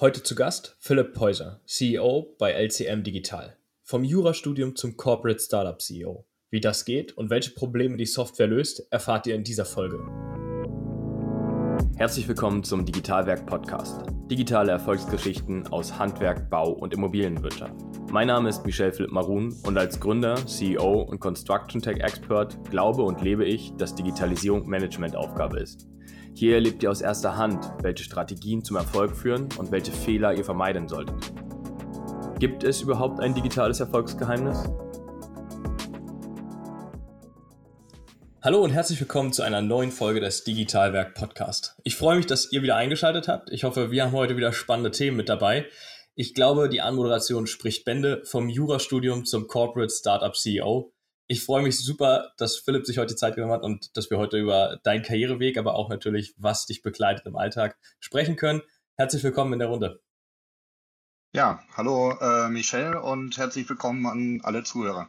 Heute 0.00 0.22
zu 0.22 0.34
Gast 0.34 0.76
Philipp 0.78 1.12
Peuser, 1.12 1.60
CEO 1.66 2.34
bei 2.38 2.52
LCM 2.52 3.02
Digital. 3.02 3.58
Vom 3.82 4.02
Jurastudium 4.02 4.74
zum 4.74 4.96
Corporate 4.96 5.38
Startup 5.38 5.78
CEO. 5.78 6.24
Wie 6.48 6.62
das 6.62 6.86
geht 6.86 7.18
und 7.18 7.28
welche 7.28 7.50
Probleme 7.50 7.98
die 7.98 8.06
Software 8.06 8.46
löst, 8.46 8.90
erfahrt 8.90 9.26
ihr 9.26 9.34
in 9.34 9.44
dieser 9.44 9.66
Folge. 9.66 9.98
Herzlich 11.96 12.26
willkommen 12.26 12.64
zum 12.64 12.86
Digitalwerk 12.86 13.44
Podcast. 13.44 14.00
Digitale 14.30 14.72
Erfolgsgeschichten 14.72 15.66
aus 15.66 15.98
Handwerk, 15.98 16.48
Bau 16.48 16.70
und 16.70 16.94
Immobilienwirtschaft. 16.94 17.74
Mein 18.10 18.28
Name 18.28 18.48
ist 18.48 18.64
Michel 18.64 18.94
Philipp 18.94 19.12
Marun 19.12 19.54
und 19.64 19.76
als 19.76 20.00
Gründer, 20.00 20.36
CEO 20.46 21.02
und 21.02 21.20
Construction 21.20 21.82
Tech 21.82 21.98
Expert 21.98 22.56
glaube 22.70 23.02
und 23.02 23.20
lebe 23.20 23.44
ich, 23.44 23.74
dass 23.76 23.94
Digitalisierung 23.94 24.66
Managementaufgabe 24.66 25.60
ist. 25.60 25.90
Hier 26.40 26.54
erlebt 26.54 26.82
ihr 26.82 26.90
aus 26.90 27.02
erster 27.02 27.36
Hand, 27.36 27.70
welche 27.82 28.02
Strategien 28.02 28.64
zum 28.64 28.78
Erfolg 28.78 29.14
führen 29.14 29.50
und 29.58 29.70
welche 29.72 29.92
Fehler 29.92 30.32
ihr 30.32 30.42
vermeiden 30.42 30.88
solltet. 30.88 31.14
Gibt 32.38 32.64
es 32.64 32.80
überhaupt 32.80 33.20
ein 33.20 33.34
digitales 33.34 33.78
Erfolgsgeheimnis? 33.78 34.56
Hallo 38.40 38.62
und 38.64 38.70
herzlich 38.70 38.98
willkommen 38.98 39.34
zu 39.34 39.42
einer 39.42 39.60
neuen 39.60 39.90
Folge 39.90 40.20
des 40.20 40.42
Digitalwerk 40.44 41.12
Podcast. 41.12 41.76
Ich 41.84 41.96
freue 41.96 42.16
mich, 42.16 42.24
dass 42.24 42.50
ihr 42.50 42.62
wieder 42.62 42.76
eingeschaltet 42.76 43.28
habt. 43.28 43.50
Ich 43.50 43.64
hoffe, 43.64 43.90
wir 43.90 44.04
haben 44.04 44.12
heute 44.12 44.38
wieder 44.38 44.54
spannende 44.54 44.92
Themen 44.92 45.18
mit 45.18 45.28
dabei. 45.28 45.66
Ich 46.14 46.32
glaube, 46.32 46.70
die 46.70 46.80
Anmoderation 46.80 47.46
spricht 47.48 47.84
Bände 47.84 48.22
vom 48.24 48.48
Jurastudium 48.48 49.26
zum 49.26 49.46
Corporate 49.46 49.92
Startup 49.92 50.34
CEO. 50.34 50.90
Ich 51.32 51.44
freue 51.44 51.62
mich 51.62 51.78
super, 51.78 52.32
dass 52.38 52.56
Philipp 52.56 52.84
sich 52.84 52.98
heute 52.98 53.14
Zeit 53.14 53.36
genommen 53.36 53.52
hat 53.52 53.62
und 53.62 53.96
dass 53.96 54.10
wir 54.10 54.18
heute 54.18 54.36
über 54.36 54.80
deinen 54.82 55.04
Karriereweg, 55.04 55.58
aber 55.58 55.76
auch 55.76 55.88
natürlich, 55.88 56.34
was 56.38 56.66
dich 56.66 56.82
begleitet 56.82 57.24
im 57.24 57.36
Alltag, 57.36 57.78
sprechen 58.00 58.34
können. 58.34 58.62
Herzlich 58.96 59.22
willkommen 59.22 59.52
in 59.52 59.60
der 59.60 59.68
Runde. 59.68 60.02
Ja, 61.32 61.62
hallo 61.76 62.18
äh, 62.20 62.48
Michel 62.48 62.96
und 62.96 63.38
herzlich 63.38 63.68
willkommen 63.68 64.06
an 64.06 64.40
alle 64.42 64.64
Zuhörer. 64.64 65.08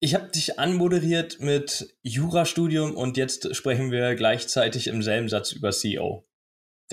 Ich 0.00 0.14
habe 0.14 0.28
dich 0.28 0.58
anmoderiert 0.58 1.40
mit 1.40 1.94
Jurastudium 2.00 2.96
und 2.96 3.18
jetzt 3.18 3.54
sprechen 3.54 3.90
wir 3.90 4.14
gleichzeitig 4.14 4.86
im 4.86 5.02
selben 5.02 5.28
Satz 5.28 5.52
über 5.52 5.72
CEO 5.72 6.24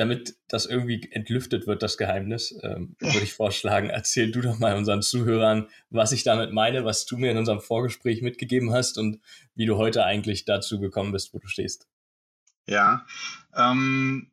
damit 0.02 0.36
das 0.48 0.66
irgendwie 0.66 1.08
entlüftet 1.12 1.68
wird, 1.68 1.84
das 1.84 1.98
Geheimnis, 1.98 2.58
ähm, 2.64 2.96
würde 3.00 3.20
ich 3.20 3.34
vorschlagen, 3.34 3.90
erzähl 3.90 4.32
du 4.32 4.42
doch 4.42 4.58
mal 4.58 4.76
unseren 4.76 5.04
Zuhörern, 5.04 5.68
was 5.92 6.12
ich 6.12 6.24
damit 6.24 6.52
meine, 6.52 6.84
was 6.84 7.06
du 7.06 7.18
mir 7.18 7.32
in 7.32 7.38
unserem 7.38 7.62
Vorgespräch 7.62 8.24
mitgegeben 8.24 8.74
hast 8.74 8.98
und 8.98 9.20
wie 9.54 9.68
du 9.68 9.78
heute 9.78 10.04
eigentlich 10.04 10.46
dazu 10.46 10.80
gekommen 10.80 11.12
bist, 11.12 11.34
wo 11.34 11.40
du 11.40 11.48
stehst. 11.48 11.88
Ja, 12.66 13.06
ähm, 13.56 14.32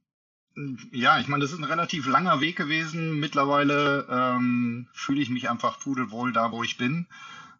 ja, 0.90 1.20
ich 1.20 1.28
meine, 1.28 1.42
das 1.42 1.52
ist 1.52 1.58
ein 1.58 1.64
relativ 1.64 2.06
langer 2.06 2.40
Weg 2.40 2.56
gewesen. 2.56 3.20
Mittlerweile 3.20 4.06
ähm, 4.10 4.88
fühle 4.92 5.20
ich 5.20 5.28
mich 5.28 5.50
einfach 5.50 5.78
pudelwohl 5.78 6.32
da, 6.32 6.50
wo 6.50 6.64
ich 6.64 6.78
bin. 6.78 7.06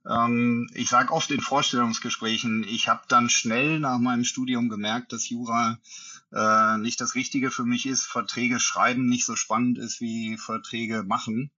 Ähm, 0.09 0.69
ich 0.75 0.89
sage 0.89 1.13
oft 1.13 1.31
in 1.31 1.41
Vorstellungsgesprächen, 1.41 2.65
ich 2.65 2.89
habe 2.89 3.03
dann 3.09 3.29
schnell 3.29 3.79
nach 3.81 3.99
meinem 3.99 4.25
Studium 4.25 4.69
gemerkt, 4.69 5.13
dass 5.13 5.29
Jura 5.29 5.79
äh, 6.33 6.79
nicht 6.79 7.01
das 7.01 7.15
Richtige 7.15 7.51
für 7.51 7.65
mich 7.65 7.87
ist, 7.87 8.05
Verträge 8.05 8.61
schreiben 8.61 9.07
nicht 9.07 9.25
so 9.25 9.37
spannend 9.37 9.79
ist 9.79 10.01
wie 10.01 10.37
Verträge 10.37 11.03
machen. 11.03 11.51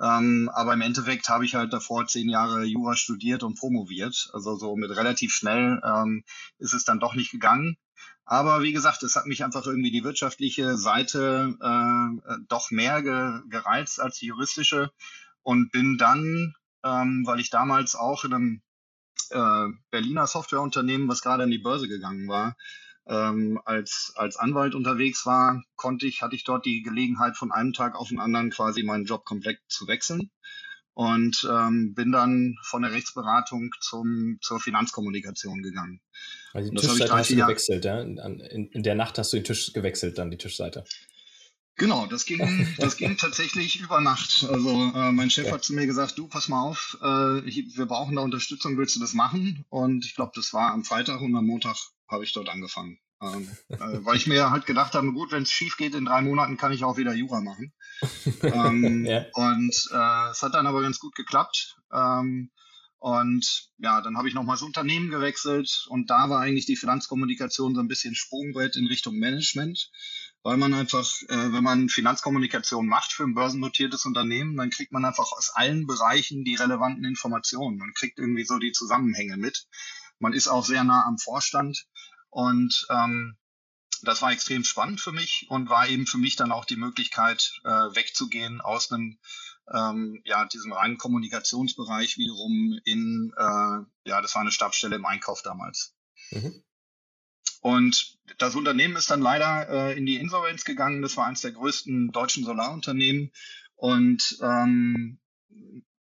Ähm, 0.00 0.50
aber 0.52 0.74
im 0.74 0.80
Endeffekt 0.80 1.28
habe 1.28 1.44
ich 1.44 1.54
halt 1.54 1.72
davor 1.72 2.06
zehn 2.06 2.28
Jahre 2.28 2.64
Jura 2.64 2.96
studiert 2.96 3.42
und 3.42 3.58
promoviert. 3.58 4.30
Also 4.32 4.56
so 4.56 4.76
mit 4.76 4.90
relativ 4.90 5.32
schnell 5.32 5.80
ähm, 5.84 6.24
ist 6.58 6.74
es 6.74 6.84
dann 6.84 7.00
doch 7.00 7.14
nicht 7.14 7.30
gegangen. 7.30 7.76
Aber 8.24 8.62
wie 8.62 8.72
gesagt, 8.72 9.02
es 9.02 9.16
hat 9.16 9.26
mich 9.26 9.44
einfach 9.44 9.66
irgendwie 9.66 9.90
die 9.90 10.02
wirtschaftliche 10.02 10.76
Seite 10.76 11.56
äh, 11.60 12.36
doch 12.48 12.70
mehr 12.70 13.02
ge 13.02 13.40
gereizt 13.50 14.00
als 14.00 14.18
die 14.18 14.26
juristische 14.26 14.90
und 15.42 15.70
bin 15.70 15.98
dann, 15.98 16.54
ähm, 16.82 17.24
weil 17.26 17.40
ich 17.40 17.50
damals 17.50 17.94
auch 17.94 18.24
in 18.24 18.34
einem 18.34 18.62
äh, 19.30 19.66
Berliner 19.90 20.26
Softwareunternehmen, 20.26 21.08
was 21.08 21.22
gerade 21.22 21.44
an 21.44 21.50
die 21.50 21.58
Börse 21.58 21.86
gegangen 21.86 22.26
war, 22.28 22.56
ähm, 23.06 23.60
als, 23.64 24.12
als 24.16 24.36
Anwalt 24.36 24.74
unterwegs 24.74 25.26
war, 25.26 25.62
konnte 25.76 26.06
ich, 26.06 26.22
hatte 26.22 26.36
ich 26.36 26.44
dort 26.44 26.64
die 26.64 26.82
Gelegenheit, 26.82 27.36
von 27.36 27.52
einem 27.52 27.72
Tag 27.72 27.96
auf 27.96 28.08
den 28.08 28.20
anderen 28.20 28.50
quasi 28.50 28.82
meinen 28.82 29.04
Job 29.04 29.24
komplett 29.24 29.58
zu 29.68 29.86
wechseln 29.86 30.30
und 30.94 31.46
ähm, 31.50 31.94
bin 31.94 32.12
dann 32.12 32.56
von 32.62 32.82
der 32.82 32.92
Rechtsberatung 32.92 33.70
zum, 33.80 34.38
zur 34.40 34.60
Finanzkommunikation 34.60 35.62
gegangen. 35.62 36.00
Also 36.52 36.70
die 36.70 36.76
Tischseite 36.76 37.12
hast 37.12 37.30
du 37.30 37.36
gewechselt, 37.36 37.84
ja? 37.84 38.00
In, 38.00 38.68
in, 38.70 38.82
der 38.82 38.94
Nacht 38.94 39.18
hast 39.18 39.32
du 39.32 39.38
den 39.38 39.44
Tisch 39.44 39.72
gewechselt, 39.72 40.18
dann 40.18 40.30
die 40.30 40.38
Tischseite. 40.38 40.84
Genau, 41.76 42.06
das 42.06 42.24
ging, 42.24 42.68
das 42.78 42.96
ging 42.96 43.16
tatsächlich 43.16 43.80
über 43.80 44.00
Nacht. 44.00 44.46
Also 44.48 44.92
äh, 44.94 45.10
mein 45.10 45.30
Chef 45.30 45.46
ja. 45.46 45.52
hat 45.52 45.64
zu 45.64 45.74
mir 45.74 45.86
gesagt, 45.86 46.16
du, 46.16 46.28
pass 46.28 46.48
mal 46.48 46.62
auf, 46.62 46.96
äh, 47.02 47.06
wir 47.06 47.86
brauchen 47.86 48.14
da 48.14 48.22
Unterstützung, 48.22 48.78
willst 48.78 48.94
du 48.94 49.00
das 49.00 49.14
machen? 49.14 49.64
Und 49.70 50.06
ich 50.06 50.14
glaube, 50.14 50.32
das 50.36 50.52
war 50.52 50.72
am 50.72 50.84
Freitag 50.84 51.20
und 51.20 51.34
am 51.34 51.46
Montag 51.46 51.76
habe 52.08 52.24
ich 52.24 52.32
dort 52.32 52.48
angefangen. 52.48 52.98
Ähm, 53.22 53.48
äh, 53.68 54.04
weil 54.04 54.16
ich 54.16 54.26
mir 54.26 54.50
halt 54.50 54.66
gedacht 54.66 54.94
habe, 54.94 55.12
gut, 55.12 55.32
wenn 55.32 55.44
es 55.44 55.50
schief 55.50 55.76
geht, 55.76 55.94
in 55.94 56.04
drei 56.04 56.20
Monaten 56.20 56.56
kann 56.56 56.72
ich 56.72 56.84
auch 56.84 56.96
wieder 56.96 57.14
Jura 57.14 57.40
machen. 57.40 57.72
ähm, 58.42 59.04
ja. 59.06 59.24
Und 59.32 59.74
äh, 59.92 60.30
es 60.30 60.42
hat 60.42 60.54
dann 60.54 60.66
aber 60.66 60.82
ganz 60.82 60.98
gut 60.98 61.14
geklappt. 61.14 61.76
Ähm, 61.92 62.50
und 63.04 63.68
ja, 63.76 64.00
dann 64.00 64.16
habe 64.16 64.28
ich 64.28 64.34
nochmal 64.34 64.56
das 64.56 64.62
Unternehmen 64.62 65.10
gewechselt 65.10 65.84
und 65.90 66.08
da 66.08 66.30
war 66.30 66.40
eigentlich 66.40 66.64
die 66.64 66.74
Finanzkommunikation 66.74 67.74
so 67.74 67.80
ein 67.82 67.86
bisschen 67.86 68.14
Sprungbrett 68.14 68.76
in 68.76 68.86
Richtung 68.86 69.18
Management, 69.18 69.90
weil 70.42 70.56
man 70.56 70.72
einfach, 70.72 71.06
äh, 71.28 71.52
wenn 71.52 71.62
man 71.62 71.90
Finanzkommunikation 71.90 72.86
macht 72.86 73.12
für 73.12 73.24
ein 73.24 73.34
börsennotiertes 73.34 74.06
Unternehmen, 74.06 74.56
dann 74.56 74.70
kriegt 74.70 74.92
man 74.92 75.04
einfach 75.04 75.32
aus 75.32 75.50
allen 75.54 75.86
Bereichen 75.86 76.44
die 76.44 76.54
relevanten 76.54 77.04
Informationen. 77.04 77.76
Man 77.76 77.92
kriegt 77.92 78.18
irgendwie 78.18 78.44
so 78.44 78.58
die 78.58 78.72
Zusammenhänge 78.72 79.36
mit. 79.36 79.66
Man 80.24 80.32
ist 80.32 80.48
auch 80.48 80.64
sehr 80.64 80.84
nah 80.84 81.04
am 81.04 81.18
Vorstand 81.18 81.84
und 82.30 82.86
ähm, 82.88 83.36
das 84.00 84.22
war 84.22 84.32
extrem 84.32 84.64
spannend 84.64 85.02
für 85.02 85.12
mich 85.12 85.44
und 85.50 85.68
war 85.68 85.86
eben 85.86 86.06
für 86.06 86.16
mich 86.16 86.34
dann 86.34 86.50
auch 86.50 86.64
die 86.64 86.76
Möglichkeit, 86.76 87.52
äh, 87.62 87.68
wegzugehen 87.68 88.62
aus 88.62 88.90
einem 88.90 89.18
ähm, 89.70 90.22
ja, 90.24 90.46
diesem 90.46 90.72
reinen 90.72 90.96
Kommunikationsbereich 90.96 92.16
wiederum 92.16 92.80
in, 92.86 93.34
äh, 93.36 94.08
ja, 94.08 94.22
das 94.22 94.34
war 94.34 94.40
eine 94.40 94.50
Stabsstelle 94.50 94.96
im 94.96 95.04
Einkauf 95.04 95.42
damals. 95.42 95.94
Mhm. 96.30 96.64
Und 97.60 98.16
das 98.38 98.54
Unternehmen 98.54 98.96
ist 98.96 99.10
dann 99.10 99.20
leider 99.20 99.68
äh, 99.68 99.98
in 99.98 100.06
die 100.06 100.16
Insolvenz 100.16 100.64
gegangen. 100.64 101.02
Das 101.02 101.18
war 101.18 101.26
eines 101.26 101.42
der 101.42 101.52
größten 101.52 102.12
deutschen 102.12 102.44
Solarunternehmen. 102.44 103.30
Und 103.74 104.38
ähm, 104.40 105.20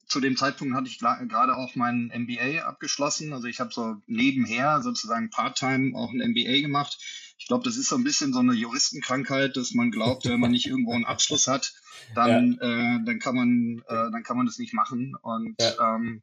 zu 0.06 0.20
dem 0.20 0.36
Zeitpunkt 0.36 0.74
hatte 0.74 0.88
ich 0.88 0.98
gerade 0.98 1.56
auch 1.56 1.74
mein 1.74 2.12
MBA 2.14 2.64
abgeschlossen. 2.64 3.32
Also 3.32 3.48
ich 3.48 3.58
habe 3.60 3.72
so 3.72 3.96
nebenher 4.06 4.80
sozusagen 4.82 5.30
Part-Time 5.30 5.96
auch 5.96 6.12
ein 6.12 6.30
MBA 6.30 6.60
gemacht. 6.60 6.98
Ich 7.38 7.46
glaube, 7.46 7.64
das 7.64 7.76
ist 7.76 7.88
so 7.88 7.96
ein 7.96 8.04
bisschen 8.04 8.32
so 8.32 8.38
eine 8.38 8.54
Juristenkrankheit, 8.54 9.56
dass 9.56 9.72
man 9.72 9.90
glaubt, 9.90 10.24
wenn 10.24 10.40
man 10.40 10.52
nicht 10.52 10.66
irgendwo 10.66 10.92
einen 10.92 11.04
Abschluss 11.04 11.48
hat, 11.48 11.74
dann, 12.14 12.58
ja. 12.60 12.96
äh, 12.96 13.04
dann 13.04 13.18
kann 13.18 13.34
man, 13.34 13.82
äh, 13.88 14.10
dann 14.10 14.22
kann 14.22 14.36
man 14.36 14.46
das 14.46 14.58
nicht 14.58 14.74
machen. 14.74 15.16
Und 15.20 15.56
ja. 15.60 15.96
ähm, 15.96 16.22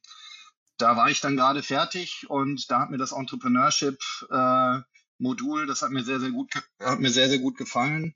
da 0.78 0.96
war 0.96 1.10
ich 1.10 1.20
dann 1.22 1.36
gerade 1.36 1.62
fertig 1.62 2.26
und 2.30 2.72
da 2.72 2.80
hat 2.80 2.90
mir 2.90 2.98
das 2.98 3.12
Entrepreneurship 3.12 4.00
äh, 4.32 4.80
Modul, 5.20 5.68
das 5.68 5.82
hat 5.82 5.92
mir 5.92 6.04
sehr, 6.04 6.20
sehr 6.20 6.32
gut, 6.32 6.52
hat 6.80 7.00
mir 7.00 7.12
sehr, 7.12 7.30
sehr 7.30 7.40
gut 7.40 7.58
gefallen. 7.58 8.16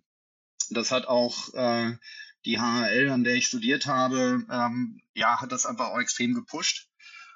Das 0.69 0.91
hat 0.91 1.07
auch 1.07 1.53
äh, 1.53 1.93
die 2.47 2.59
HHL, 2.59 3.09
an 3.09 3.23
der 3.23 3.35
ich 3.35 3.45
studiert 3.45 3.85
habe, 3.85 4.43
ähm, 4.49 5.01
ja, 5.13 5.41
hat 5.41 5.51
das 5.51 5.65
einfach 5.65 5.87
auch 5.87 5.99
extrem 5.99 6.33
gepusht. 6.33 6.87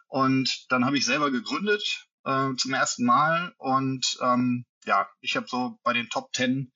Und 0.07 0.65
dann 0.69 0.85
habe 0.85 0.97
ich 0.97 1.05
selber 1.05 1.31
gegründet 1.31 2.07
äh, 2.25 2.55
zum 2.55 2.73
ersten 2.73 3.05
Mal 3.05 3.53
und 3.57 4.17
ähm, 4.21 4.65
ja, 4.85 5.07
ich 5.19 5.35
habe 5.35 5.47
so 5.47 5.79
bei 5.83 5.93
den 5.93 6.09
Top 6.09 6.33
Ten 6.33 6.71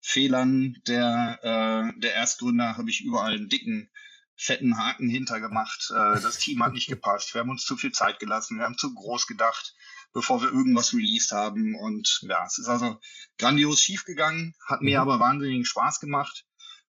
Fehlern 0.00 0.76
der, 0.86 1.38
äh, 1.42 2.00
der 2.00 2.14
Erstgründer 2.14 2.76
habe 2.76 2.88
ich 2.88 3.02
überall 3.02 3.34
einen 3.34 3.48
dicken, 3.48 3.90
fetten 4.34 4.78
Haken 4.78 5.10
hintergemacht. 5.10 5.90
Äh, 5.90 6.20
das 6.20 6.38
Team 6.38 6.62
hat 6.62 6.72
nicht 6.72 6.88
gepasst. 6.88 7.34
Wir 7.34 7.40
haben 7.40 7.50
uns 7.50 7.64
zu 7.64 7.76
viel 7.76 7.92
Zeit 7.92 8.18
gelassen. 8.18 8.58
Wir 8.58 8.64
haben 8.64 8.78
zu 8.78 8.94
groß 8.94 9.26
gedacht, 9.26 9.74
bevor 10.12 10.40
wir 10.42 10.48
irgendwas 10.48 10.94
released 10.94 11.32
haben. 11.32 11.74
Und 11.74 12.20
ja, 12.22 12.44
es 12.46 12.58
ist 12.58 12.68
also 12.68 12.98
grandios 13.38 13.80
schiefgegangen, 13.80 14.54
hat 14.66 14.80
mir 14.80 14.98
mhm. 14.98 15.02
aber 15.10 15.20
wahnsinnigen 15.20 15.66
Spaß 15.66 16.00
gemacht. 16.00 16.46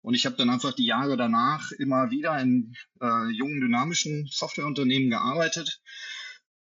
Und 0.09 0.15
ich 0.15 0.25
habe 0.25 0.37
dann 0.37 0.49
einfach 0.49 0.73
die 0.73 0.87
Jahre 0.87 1.19
danach 1.19 1.71
immer 1.73 2.11
wieder 2.11 2.41
in 2.41 2.75
äh, 2.99 3.29
jungen, 3.31 3.61
dynamischen 3.61 4.27
Softwareunternehmen 4.33 5.11
gearbeitet 5.11 5.83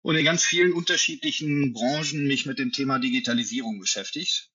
und 0.02 0.18
in 0.18 0.26
ganz 0.26 0.44
vielen 0.44 0.74
unterschiedlichen 0.74 1.72
Branchen 1.72 2.28
mich 2.28 2.46
mit 2.46 2.60
dem 2.60 2.74
Thema 2.74 3.00
Digitalisierung 3.00 3.80
beschäftigt. 3.80 4.52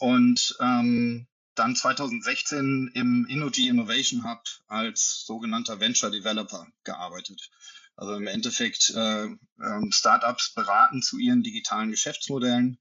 Und 0.00 0.56
ähm, 0.58 1.28
dann 1.54 1.76
2016 1.76 2.90
im 2.94 3.24
Innogy 3.28 3.68
Innovation 3.68 4.24
Hub 4.24 4.42
als 4.66 5.22
sogenannter 5.24 5.78
Venture 5.78 6.10
Developer 6.10 6.66
gearbeitet. 6.82 7.50
Also 7.94 8.14
im 8.14 8.26
Endeffekt 8.26 8.90
äh, 8.96 9.26
ähm, 9.26 9.92
Startups 9.92 10.54
beraten 10.54 11.02
zu 11.02 11.18
ihren 11.18 11.44
digitalen 11.44 11.92
Geschäftsmodellen 11.92 12.80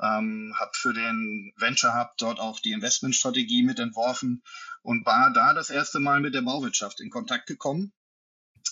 ähm, 0.00 0.54
habe 0.58 0.72
für 0.74 0.92
den 0.92 1.52
Venture 1.56 1.98
Hub 1.98 2.16
dort 2.18 2.38
auch 2.38 2.60
die 2.60 2.72
Investmentstrategie 2.72 3.62
mitentworfen 3.62 4.42
und 4.82 5.06
war 5.06 5.32
da 5.32 5.54
das 5.54 5.70
erste 5.70 6.00
Mal 6.00 6.20
mit 6.20 6.34
der 6.34 6.42
Bauwirtschaft 6.42 7.00
in 7.00 7.10
Kontakt 7.10 7.46
gekommen 7.46 7.92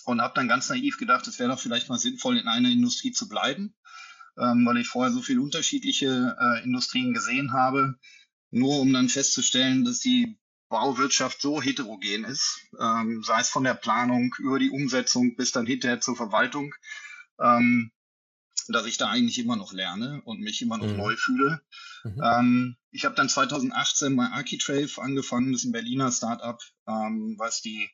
und 0.05 0.21
habe 0.21 0.33
dann 0.35 0.47
ganz 0.47 0.69
naiv 0.69 0.97
gedacht, 0.97 1.27
es 1.27 1.39
wäre 1.39 1.49
doch 1.49 1.59
vielleicht 1.59 1.89
mal 1.89 1.99
sinnvoll, 1.99 2.37
in 2.37 2.47
einer 2.47 2.69
Industrie 2.69 3.11
zu 3.11 3.27
bleiben, 3.27 3.75
ähm, 4.37 4.65
weil 4.65 4.77
ich 4.77 4.87
vorher 4.87 5.11
so 5.11 5.21
viele 5.21 5.41
unterschiedliche 5.41 6.37
äh, 6.39 6.63
Industrien 6.63 7.13
gesehen 7.13 7.53
habe, 7.53 7.95
nur 8.51 8.79
um 8.79 8.93
dann 8.93 9.09
festzustellen, 9.09 9.83
dass 9.83 9.99
die 9.99 10.37
Bauwirtschaft 10.69 11.41
so 11.41 11.61
heterogen 11.61 12.23
ist, 12.25 12.59
ähm, 12.79 13.23
sei 13.23 13.39
es 13.39 13.49
von 13.49 13.63
der 13.63 13.75
Planung 13.75 14.35
über 14.39 14.59
die 14.59 14.71
Umsetzung 14.71 15.35
bis 15.35 15.51
dann 15.51 15.65
hinterher 15.65 16.01
zur 16.01 16.15
Verwaltung, 16.15 16.73
ähm, 17.39 17.91
dass 18.67 18.85
ich 18.85 18.97
da 18.97 19.09
eigentlich 19.09 19.39
immer 19.39 19.55
noch 19.55 19.73
lerne 19.73 20.21
und 20.25 20.39
mich 20.39 20.61
immer 20.61 20.77
noch 20.77 20.87
mhm. 20.87 20.97
neu 20.97 21.15
fühle. 21.15 21.61
Mhm. 22.03 22.21
Ähm, 22.23 22.77
ich 22.91 23.05
habe 23.05 23.15
dann 23.15 23.29
2018 23.29 24.15
bei 24.15 24.25
Architrave 24.25 25.01
angefangen, 25.01 25.51
das 25.51 25.61
ist 25.61 25.67
ein 25.67 25.71
Berliner 25.71 26.11
Startup, 26.11 26.59
ähm, 26.87 27.35
was 27.37 27.61
die 27.61 27.89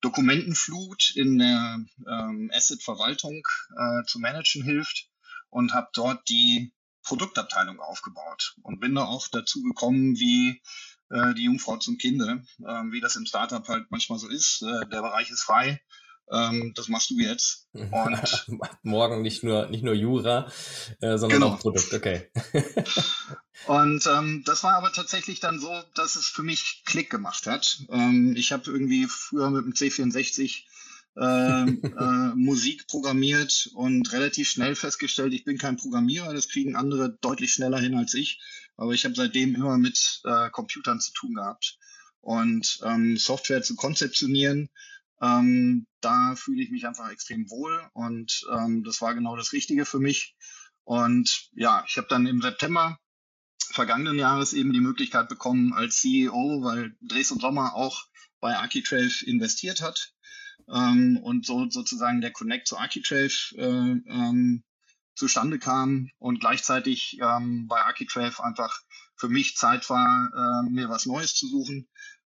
Dokumentenflut 0.00 1.12
in 1.14 1.38
der 1.38 1.78
ähm, 2.08 2.50
Asset-Verwaltung 2.52 3.42
äh, 3.76 4.04
zu 4.06 4.18
managen 4.18 4.62
hilft 4.62 5.08
und 5.50 5.74
habe 5.74 5.88
dort 5.92 6.28
die 6.28 6.72
Produktabteilung 7.02 7.80
aufgebaut 7.80 8.56
und 8.62 8.80
bin 8.80 8.94
da 8.94 9.04
auch 9.04 9.28
dazu 9.28 9.62
gekommen, 9.62 10.18
wie 10.18 10.60
äh, 11.10 11.34
die 11.34 11.44
Jungfrau 11.44 11.76
zum 11.76 11.98
Kinde, 11.98 12.44
äh, 12.60 12.82
wie 12.90 13.00
das 13.00 13.16
im 13.16 13.26
Startup 13.26 13.66
halt 13.68 13.90
manchmal 13.90 14.18
so 14.18 14.28
ist. 14.28 14.62
Äh, 14.62 14.86
der 14.88 15.02
Bereich 15.02 15.30
ist 15.30 15.42
frei, 15.42 15.80
ähm, 16.32 16.72
das 16.74 16.88
machst 16.88 17.10
du 17.10 17.18
jetzt. 17.18 17.68
Und 17.72 18.46
Morgen 18.82 19.22
nicht 19.22 19.42
nur, 19.42 19.68
nicht 19.68 19.84
nur 19.84 19.94
Jura, 19.94 20.50
äh, 21.00 21.18
sondern 21.18 21.40
genau. 21.40 21.54
auch 21.54 21.60
Produkt, 21.60 21.92
okay. 21.92 22.30
und 23.66 24.06
ähm, 24.06 24.42
das 24.46 24.62
war 24.64 24.74
aber 24.74 24.92
tatsächlich 24.92 25.40
dann 25.40 25.60
so, 25.60 25.70
dass 25.94 26.16
es 26.16 26.26
für 26.26 26.42
mich 26.42 26.82
Klick 26.84 27.10
gemacht 27.10 27.46
hat. 27.46 27.80
Ähm, 27.90 28.34
ich 28.36 28.52
habe 28.52 28.70
irgendwie 28.70 29.06
früher 29.06 29.50
mit 29.50 29.64
dem 29.64 29.72
C64 29.72 30.64
äh, 31.16 31.22
äh, 31.22 32.34
Musik 32.34 32.86
programmiert 32.86 33.70
und 33.74 34.12
relativ 34.12 34.48
schnell 34.48 34.74
festgestellt, 34.74 35.34
ich 35.34 35.44
bin 35.44 35.58
kein 35.58 35.76
Programmierer, 35.76 36.32
das 36.32 36.48
kriegen 36.48 36.76
andere 36.76 37.16
deutlich 37.20 37.52
schneller 37.52 37.78
hin 37.78 37.94
als 37.94 38.14
ich. 38.14 38.40
Aber 38.76 38.92
ich 38.92 39.04
habe 39.04 39.14
seitdem 39.14 39.54
immer 39.54 39.76
mit 39.76 40.22
äh, 40.24 40.48
Computern 40.50 41.00
zu 41.00 41.12
tun 41.12 41.34
gehabt. 41.34 41.78
Und 42.22 42.80
ähm, 42.84 43.16
Software 43.16 43.62
zu 43.62 43.76
konzeptionieren, 43.76 44.68
ähm, 45.20 45.86
da 46.00 46.34
fühle 46.36 46.62
ich 46.62 46.70
mich 46.70 46.86
einfach 46.86 47.10
extrem 47.10 47.50
wohl 47.50 47.88
und 47.92 48.46
ähm, 48.52 48.82
das 48.84 49.00
war 49.00 49.14
genau 49.14 49.36
das 49.36 49.52
Richtige 49.52 49.84
für 49.84 50.00
mich. 50.00 50.34
Und 50.84 51.50
ja, 51.52 51.84
ich 51.86 51.96
habe 51.96 52.08
dann 52.08 52.26
im 52.26 52.40
September 52.40 52.98
vergangenen 53.70 54.18
Jahres 54.18 54.52
eben 54.52 54.72
die 54.72 54.80
Möglichkeit 54.80 55.28
bekommen 55.28 55.72
als 55.72 56.00
CEO, 56.00 56.62
weil 56.62 56.96
Dres 57.00 57.30
und 57.30 57.40
Sommer 57.40 57.74
auch 57.74 58.06
bei 58.40 58.56
Architrave 58.56 59.24
investiert 59.26 59.82
hat 59.82 60.12
ähm, 60.68 61.18
und 61.22 61.46
so 61.46 61.68
sozusagen 61.68 62.20
der 62.20 62.32
Connect 62.32 62.66
zu 62.66 62.78
Architrave 62.78 63.32
äh, 63.56 64.10
ähm, 64.10 64.64
zustande 65.14 65.58
kam 65.58 66.10
und 66.18 66.40
gleichzeitig 66.40 67.18
ähm, 67.20 67.66
bei 67.68 67.82
Architrave 67.82 68.42
einfach 68.42 68.80
für 69.16 69.28
mich 69.28 69.56
Zeit 69.56 69.88
war, 69.90 70.30
äh, 70.34 70.70
mir 70.70 70.88
was 70.88 71.06
Neues 71.06 71.34
zu 71.34 71.46
suchen. 71.46 71.88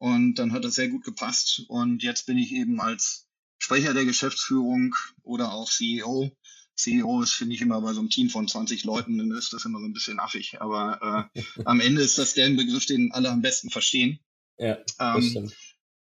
Und 0.05 0.35
dann 0.35 0.53
hat 0.53 0.65
das 0.65 0.75
sehr 0.75 0.89
gut 0.89 1.03
gepasst. 1.03 1.63
Und 1.69 2.03
jetzt 2.03 2.27
bin 2.27 2.37
ich 2.37 2.53
eben 2.53 2.79
als 2.79 3.27
Sprecher 3.57 3.95
der 3.95 4.05
Geschäftsführung 4.05 4.95
oder 5.23 5.55
auch 5.55 5.71
CEO. 5.71 6.31
CEO 6.77 7.23
ist, 7.23 7.33
finde 7.33 7.55
ich, 7.55 7.63
immer 7.63 7.81
bei 7.81 7.95
so 7.95 8.01
einem 8.01 8.11
Team 8.11 8.29
von 8.29 8.47
20 8.47 8.85
Leuten, 8.85 9.17
dann 9.17 9.31
ist 9.31 9.55
das 9.55 9.65
immer 9.65 9.81
so 9.81 9.87
ein 9.87 9.95
bisschen 9.95 10.21
affig. 10.21 10.61
Aber 10.61 11.31
äh, 11.35 11.43
am 11.65 11.81
Ende 11.81 12.03
ist 12.03 12.19
das 12.19 12.35
der 12.35 12.51
Begriff, 12.51 12.85
den 12.85 13.13
alle 13.13 13.31
am 13.31 13.41
besten 13.41 13.71
verstehen. 13.71 14.19
Ja, 14.59 14.77
ähm. 15.01 15.51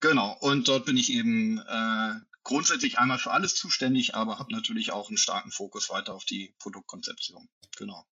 Genau. 0.00 0.36
Und 0.38 0.68
dort 0.68 0.84
bin 0.84 0.98
ich 0.98 1.10
eben 1.10 1.56
äh, 1.56 2.14
grundsätzlich 2.44 2.98
einmal 2.98 3.18
für 3.18 3.30
alles 3.30 3.54
zuständig, 3.54 4.14
aber 4.14 4.38
habe 4.38 4.52
natürlich 4.52 4.92
auch 4.92 5.08
einen 5.08 5.16
starken 5.16 5.50
Fokus 5.50 5.88
weiter 5.88 6.14
auf 6.14 6.26
die 6.26 6.54
Produktkonzeption. 6.58 7.48
Genau. 7.78 8.04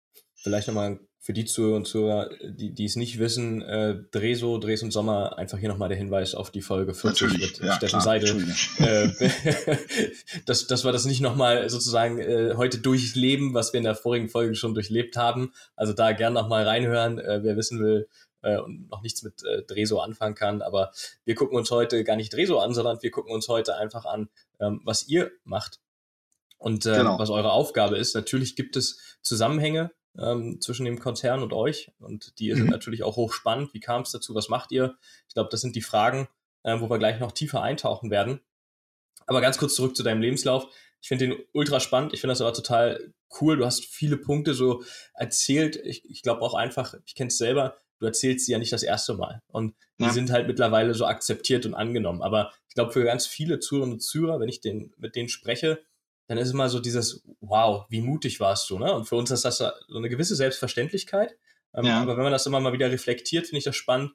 Vielleicht 0.47 0.69
nochmal 0.69 1.01
für 1.19 1.33
die 1.33 1.45
Zuhörer 1.45 1.75
und 1.75 1.89
Zuhörer, 1.89 2.31
die, 2.41 2.73
die 2.73 2.85
es 2.85 2.95
nicht 2.95 3.19
wissen, 3.19 3.63
äh, 3.63 3.97
Dreso, 4.13 4.59
Dres 4.59 4.81
und 4.85 4.93
Sommer, 4.93 5.37
einfach 5.39 5.59
hier 5.59 5.69
nochmal 5.69 5.89
der 5.89 5.99
Hinweis 5.99 6.37
auf 6.37 6.53
die 6.53 6.63
Folge 6.63 6.95
40 6.95 7.23
Natürlich, 7.23 7.59
mit 7.59 7.67
ja, 7.67 7.75
Steffen 7.75 8.01
Seidel. 8.01 8.47
Äh, 8.79 9.09
dass, 10.47 10.69
dass 10.69 10.85
wir 10.85 10.93
das 10.93 11.05
nicht 11.05 11.21
nochmal 11.21 11.69
sozusagen 11.69 12.21
äh, 12.21 12.55
heute 12.57 12.79
durchleben, 12.79 13.55
was 13.55 13.73
wir 13.73 13.79
in 13.79 13.85
der 13.85 13.97
vorigen 13.97 14.29
Folge 14.29 14.55
schon 14.55 14.75
durchlebt 14.75 15.17
haben. 15.17 15.53
Also 15.75 15.93
da 15.93 16.13
gern 16.13 16.33
nochmal 16.33 16.63
reinhören, 16.63 17.19
äh, 17.19 17.41
wer 17.43 17.57
wissen 17.57 17.81
will 17.81 18.09
äh, 18.43 18.59
und 18.59 18.89
noch 18.89 19.03
nichts 19.03 19.25
mit 19.25 19.43
äh, 19.43 19.65
Dreso 19.65 19.99
anfangen 19.99 20.37
kann. 20.37 20.63
Aber 20.63 20.93
wir 21.25 21.35
gucken 21.35 21.59
uns 21.59 21.73
heute 21.73 22.05
gar 22.05 22.15
nicht 22.15 22.33
Dreso 22.33 22.61
an, 22.61 22.73
sondern 22.73 23.03
wir 23.03 23.11
gucken 23.11 23.35
uns 23.35 23.49
heute 23.49 23.77
einfach 23.77 24.05
an, 24.05 24.29
ähm, 24.61 24.81
was 24.85 25.09
ihr 25.09 25.33
macht 25.43 25.81
und 26.59 26.87
äh, 26.87 26.99
genau. 26.99 27.19
was 27.19 27.31
eure 27.31 27.51
Aufgabe 27.51 27.99
ist. 27.99 28.15
Natürlich 28.15 28.55
gibt 28.55 28.77
es 28.77 29.19
Zusammenhänge 29.23 29.91
ähm, 30.19 30.61
zwischen 30.61 30.85
dem 30.85 30.99
Konzern 30.99 31.43
und 31.43 31.53
euch. 31.53 31.91
Und 31.99 32.39
die 32.39 32.53
mhm. 32.53 32.59
sind 32.59 32.71
natürlich 32.71 33.03
auch 33.03 33.17
hochspannend. 33.17 33.75
Wie 33.75 33.81
kam 33.81 34.03
es 34.03 34.13
dazu? 34.13 34.35
Was 34.35 34.49
macht 34.49 34.73
ihr? 34.73 34.97
Ich 35.29 35.35
glaube, 35.35 35.49
das 35.51 35.61
sind 35.61 35.77
die 35.77 35.83
Fragen, 35.83 36.29
äh, 36.63 36.81
wo 36.81 36.91
wir 36.91 36.99
gleich 36.99 37.21
noch 37.21 37.33
tiefer 37.33 37.63
eintauchen 37.63 38.11
werden. 38.11 38.41
Aber 39.27 39.41
ganz 39.41 39.59
kurz 39.59 39.75
zurück 39.75 39.97
zu 39.97 40.03
deinem 40.03 40.21
Lebenslauf. 40.21 40.69
Ich 41.01 41.09
finde 41.09 41.29
den 41.29 41.39
ultra 41.53 41.81
spannend. 41.81 42.15
Ich 42.15 42.21
finde 42.21 42.33
das 42.33 42.41
aber 42.41 42.53
total 42.53 43.13
cool. 43.41 43.57
Du 43.57 43.65
hast 43.65 43.85
viele 43.85 44.17
Punkte 44.17 44.55
so 44.55 44.83
erzählt. 45.15 45.77
Ich, 45.77 46.05
ich 46.09 46.23
glaube 46.23 46.43
auch 46.43 46.55
einfach, 46.55 46.95
ich 47.05 47.15
kenne 47.15 47.29
es 47.29 47.39
selber, 47.39 47.77
du 47.99 48.07
erzählst 48.07 48.47
sie 48.47 48.53
ja 48.53 48.59
nicht 48.59 48.73
das 48.73 48.83
erste 48.83 49.15
Mal. 49.15 49.43
Und 49.49 49.75
die 49.99 50.05
ja. 50.05 50.13
sind 50.13 50.31
halt 50.31 50.47
mittlerweile 50.47 50.95
so 50.95 51.07
akzeptiert 51.07 51.67
und 51.67 51.75
angenommen. 51.75 52.23
Aber 52.23 52.53
ich 52.69 52.75
glaube, 52.75 52.93
für 52.93 53.05
ganz 53.05 53.27
viele 53.27 53.59
Zuhörerinnen 53.59 53.95
und 53.95 54.01
Zuhörer, 54.01 54.41
wenn 54.41 54.49
ich 54.49 54.61
den, 54.61 54.93
mit 54.97 55.17
denen 55.17 55.29
spreche, 55.29 55.83
dann 56.29 56.39
ist 56.39 56.53
immer 56.53 56.69
so 56.69 56.81
dieses, 56.81 57.25
wow, 57.41 57.87
wie 57.89 58.01
mutig 58.01 58.41
warst 58.41 58.69
du, 58.71 58.79
ne? 58.79 58.93
Und 58.93 59.05
für 59.05 59.17
uns 59.17 59.31
ist 59.31 59.45
das 59.45 59.59
so 59.59 59.71
eine 59.97 60.09
gewisse 60.09 60.35
Selbstverständlichkeit. 60.35 61.37
Ähm, 61.75 61.85
ja. 61.85 62.03
Aber 62.03 62.17
wenn 62.17 62.25
man 62.25 62.33
das 62.33 62.47
immer 62.47 62.61
mal 62.61 62.73
wieder 62.73 62.91
reflektiert, 62.91 63.47
finde 63.47 63.59
ich 63.59 63.65
das 63.65 63.77
spannend. 63.77 64.13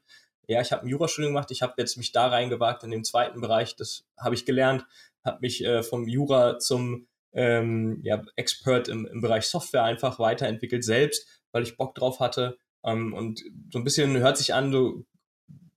Ja, 0.47 0.59
ich 0.61 0.71
habe 0.71 0.83
ein 0.83 0.89
Jurastudium 0.89 1.33
gemacht, 1.33 1.51
ich 1.51 1.61
habe 1.61 1.75
jetzt 1.77 1.97
mich 1.97 2.11
da 2.11 2.27
reingewagt 2.27 2.83
in 2.83 2.91
den 2.91 3.05
zweiten 3.05 3.39
Bereich, 3.39 3.75
das 3.75 4.05
habe 4.17 4.35
ich 4.35 4.45
gelernt, 4.45 4.85
habe 5.23 5.39
mich 5.41 5.63
äh, 5.63 5.83
vom 5.83 6.07
Jura 6.07 6.59
zum 6.59 7.07
ähm, 7.31 8.01
ja, 8.03 8.21
Expert 8.35 8.89
im, 8.89 9.05
im 9.05 9.21
Bereich 9.21 9.45
Software 9.45 9.83
einfach 9.83 10.19
weiterentwickelt 10.19 10.83
selbst, 10.83 11.27
weil 11.51 11.63
ich 11.63 11.77
Bock 11.77 11.95
drauf 11.95 12.19
hatte. 12.19 12.57
Ähm, 12.83 13.13
und 13.13 13.41
so 13.71 13.79
ein 13.79 13.85
bisschen 13.85 14.17
hört 14.17 14.37
sich 14.37 14.53
an, 14.53 14.71
du 14.71 15.05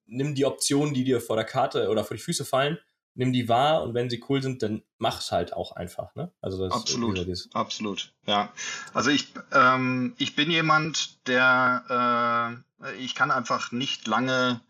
nimm 0.07 0.35
die 0.35 0.47
Optionen, 0.47 0.95
die 0.95 1.05
dir 1.05 1.21
vor 1.21 1.37
der 1.37 1.45
Karte 1.45 1.89
oder 1.89 2.05
vor 2.05 2.17
die 2.17 2.23
Füße 2.23 2.45
fallen 2.45 2.79
nimm 3.15 3.33
die 3.33 3.49
wahr 3.49 3.83
und 3.83 3.95
wenn 3.95 4.11
sie 4.11 4.23
cool 4.29 4.43
sind, 4.43 4.63
dann 4.63 4.83
mach's 4.99 5.33
halt 5.33 5.53
auch 5.53 5.73
einfach. 5.73 6.15
Ne? 6.15 6.33
Also 6.41 6.63
das 6.63 6.73
absolut, 6.73 7.19
ist 7.19 7.55
absolut. 7.55 8.13
Ja, 8.27 8.53
also 8.93 9.11
ich 9.11 9.33
ähm, 9.53 10.15
ich 10.19 10.35
bin 10.37 10.51
jemand, 10.51 11.27
der 11.29 12.63
äh, 12.83 12.97
ich 12.99 13.15
kann 13.15 13.31
einfach 13.31 13.73
nicht 13.73 14.07
lange 14.07 14.61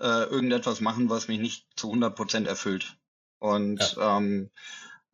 äh, 0.00 0.24
irgendetwas 0.24 0.80
machen, 0.80 1.10
was 1.10 1.28
mich 1.28 1.40
nicht 1.40 1.66
zu 1.76 1.88
100 1.88 2.14
Prozent 2.14 2.46
erfüllt. 2.46 2.96
Und 3.40 3.96
ja. 3.96 4.18
ähm, 4.18 4.50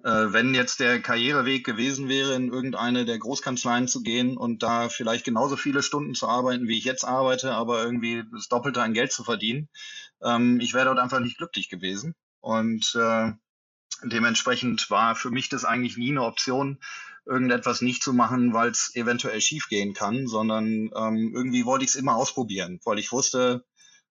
äh, 0.03 0.33
wenn 0.33 0.55
jetzt 0.55 0.81
der 0.81 1.01
Karriereweg 1.01 1.65
gewesen 1.65 2.09
wäre, 2.09 2.35
in 2.35 2.53
irgendeine 2.53 3.07
der 3.07 3.19
Großkanzleien 3.19 3.89
zu 3.89 4.03
gehen 4.03 4.37
und 4.37 4.63
da 4.63 4.91
vielleicht 4.91 5.25
genauso 5.25 5.57
viele 5.57 5.83
Stunden 5.83 6.15
zu 6.15 6.29
arbeiten, 6.29 6.69
wie 6.69 6.79
ich 6.79 6.85
jetzt 6.85 7.05
arbeite, 7.05 7.55
aber 7.55 7.83
irgendwie 7.83 8.23
das 8.33 8.49
Doppelte 8.49 8.83
an 8.83 8.93
Geld 8.93 9.13
zu 9.13 9.25
verdienen, 9.25 9.69
ähm, 10.23 10.61
ich 10.61 10.75
wäre 10.75 10.87
dort 10.87 10.99
einfach 10.99 11.21
nicht 11.21 11.39
glücklich 11.39 11.69
gewesen. 11.71 12.15
Und 12.45 12.95
äh, 12.95 13.33
dementsprechend 14.03 14.91
war 14.91 15.17
für 15.17 15.31
mich 15.31 15.49
das 15.49 15.65
eigentlich 15.65 15.97
nie 15.97 16.11
eine 16.11 16.25
Option, 16.25 16.79
irgendetwas 17.25 17.81
nicht 17.81 18.03
zu 18.03 18.13
machen, 18.13 18.53
weil 18.53 18.69
es 18.69 18.95
eventuell 18.95 19.41
schiefgehen 19.41 19.95
kann, 19.95 20.27
sondern 20.27 20.91
ähm, 20.95 21.33
irgendwie 21.35 21.65
wollte 21.65 21.87
ich 21.87 21.93
es 21.93 21.97
immer 21.97 22.17
ausprobieren, 22.17 22.81
weil 22.85 22.99
ich 22.99 23.13
wusste, 23.13 23.65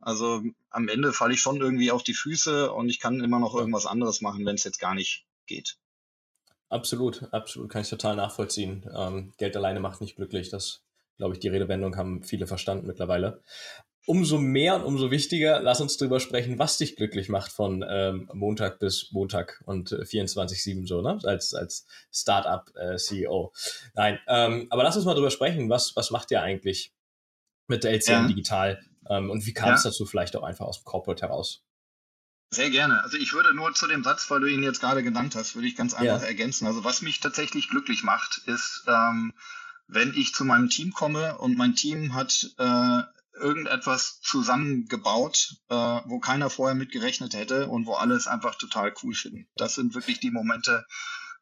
also 0.01 0.43
am 0.69 0.89
Ende 0.89 1.13
falle 1.13 1.35
ich 1.35 1.39
schon 1.39 1.61
irgendwie 1.61 1.89
auf 1.89 2.03
die 2.03 2.13
Füße 2.13 2.69
und 2.73 2.89
ich 2.89 2.99
kann 2.99 3.21
immer 3.21 3.39
noch 3.39 3.55
irgendwas 3.55 3.85
anderes 3.85 4.19
machen, 4.19 4.45
wenn 4.45 4.55
es 4.55 4.65
jetzt 4.65 4.81
gar 4.81 4.93
nicht 4.93 5.25
geht. 5.45 5.77
Absolut, 6.67 7.31
absolut, 7.31 7.69
kann 7.71 7.83
ich 7.83 7.89
total 7.89 8.17
nachvollziehen. 8.17 8.85
Ähm, 8.93 9.33
Geld 9.37 9.55
alleine 9.55 9.79
macht 9.79 10.01
nicht 10.01 10.17
glücklich. 10.17 10.49
Das, 10.49 10.83
glaube 11.15 11.33
ich, 11.33 11.39
die 11.39 11.47
Redewendung 11.47 11.95
haben 11.95 12.23
viele 12.23 12.45
verstanden 12.45 12.87
mittlerweile 12.87 13.41
umso 14.07 14.39
mehr 14.39 14.75
und 14.77 14.83
umso 14.83 15.11
wichtiger, 15.11 15.61
lass 15.61 15.81
uns 15.81 15.97
drüber 15.97 16.21
sprechen, 16.21 16.57
was 16.57 16.77
dich 16.77 16.95
glücklich 16.95 17.27
macht 17.27 17.51
von 17.51 17.85
ähm, 17.87 18.29
Montag 18.33 18.79
bis 18.79 19.11
Montag 19.11 19.61
und 19.65 19.91
äh, 19.91 20.01
24-7 20.01 20.87
so, 20.87 21.01
ne? 21.01 21.19
Als, 21.23 21.53
als 21.53 21.85
Startup-CEO. 22.11 23.51
Äh, 23.53 23.89
Nein, 23.95 24.19
ähm, 24.27 24.67
aber 24.69 24.83
lass 24.83 24.95
uns 24.95 25.03
mal 25.03 25.13
drüber 25.13 25.29
sprechen, 25.29 25.69
was, 25.69 25.95
was 25.97 26.09
macht 26.09 26.31
ihr 26.31 26.41
eigentlich 26.41 26.93
mit 27.67 27.83
der 27.83 27.91
LCM 27.91 28.11
ja. 28.11 28.27
digital 28.27 28.81
ähm, 29.09 29.29
und 29.29 29.45
wie 29.45 29.53
kam 29.53 29.73
es 29.73 29.83
ja. 29.83 29.89
dazu 29.89 30.05
vielleicht 30.05 30.37
auch 30.37 30.43
einfach 30.43 30.65
aus 30.65 30.81
dem 30.81 30.85
Corporate 30.85 31.21
heraus? 31.21 31.65
Sehr 32.49 32.69
gerne. 32.69 33.03
Also 33.03 33.17
ich 33.17 33.33
würde 33.33 33.53
nur 33.53 33.73
zu 33.73 33.87
dem 33.87 34.05
Satz, 34.05 34.31
weil 34.31 34.39
du 34.39 34.47
ihn 34.47 34.63
jetzt 34.63 34.79
gerade 34.79 35.03
genannt 35.03 35.35
hast, 35.35 35.55
würde 35.55 35.67
ich 35.67 35.75
ganz 35.75 35.93
einfach 35.93 36.21
ja. 36.21 36.27
ergänzen. 36.27 36.65
Also 36.65 36.85
was 36.85 37.01
mich 37.01 37.19
tatsächlich 37.19 37.67
glücklich 37.67 38.03
macht, 38.03 38.41
ist 38.45 38.85
ähm, 38.87 39.33
wenn 39.87 40.13
ich 40.13 40.33
zu 40.33 40.45
meinem 40.45 40.69
Team 40.69 40.93
komme 40.93 41.37
und 41.37 41.57
mein 41.57 41.75
Team 41.75 42.13
hat 42.13 42.49
äh, 42.57 43.01
irgendetwas 43.39 44.19
zusammengebaut, 44.21 45.55
äh, 45.69 45.75
wo 45.75 46.19
keiner 46.19 46.49
vorher 46.49 46.75
mitgerechnet 46.75 47.33
hätte 47.33 47.67
und 47.67 47.85
wo 47.85 47.93
alles 47.93 48.27
einfach 48.27 48.55
total 48.55 48.93
cool 49.03 49.13
finden. 49.13 49.49
Das 49.55 49.75
sind 49.75 49.95
wirklich 49.95 50.19
die 50.19 50.31
Momente, 50.31 50.85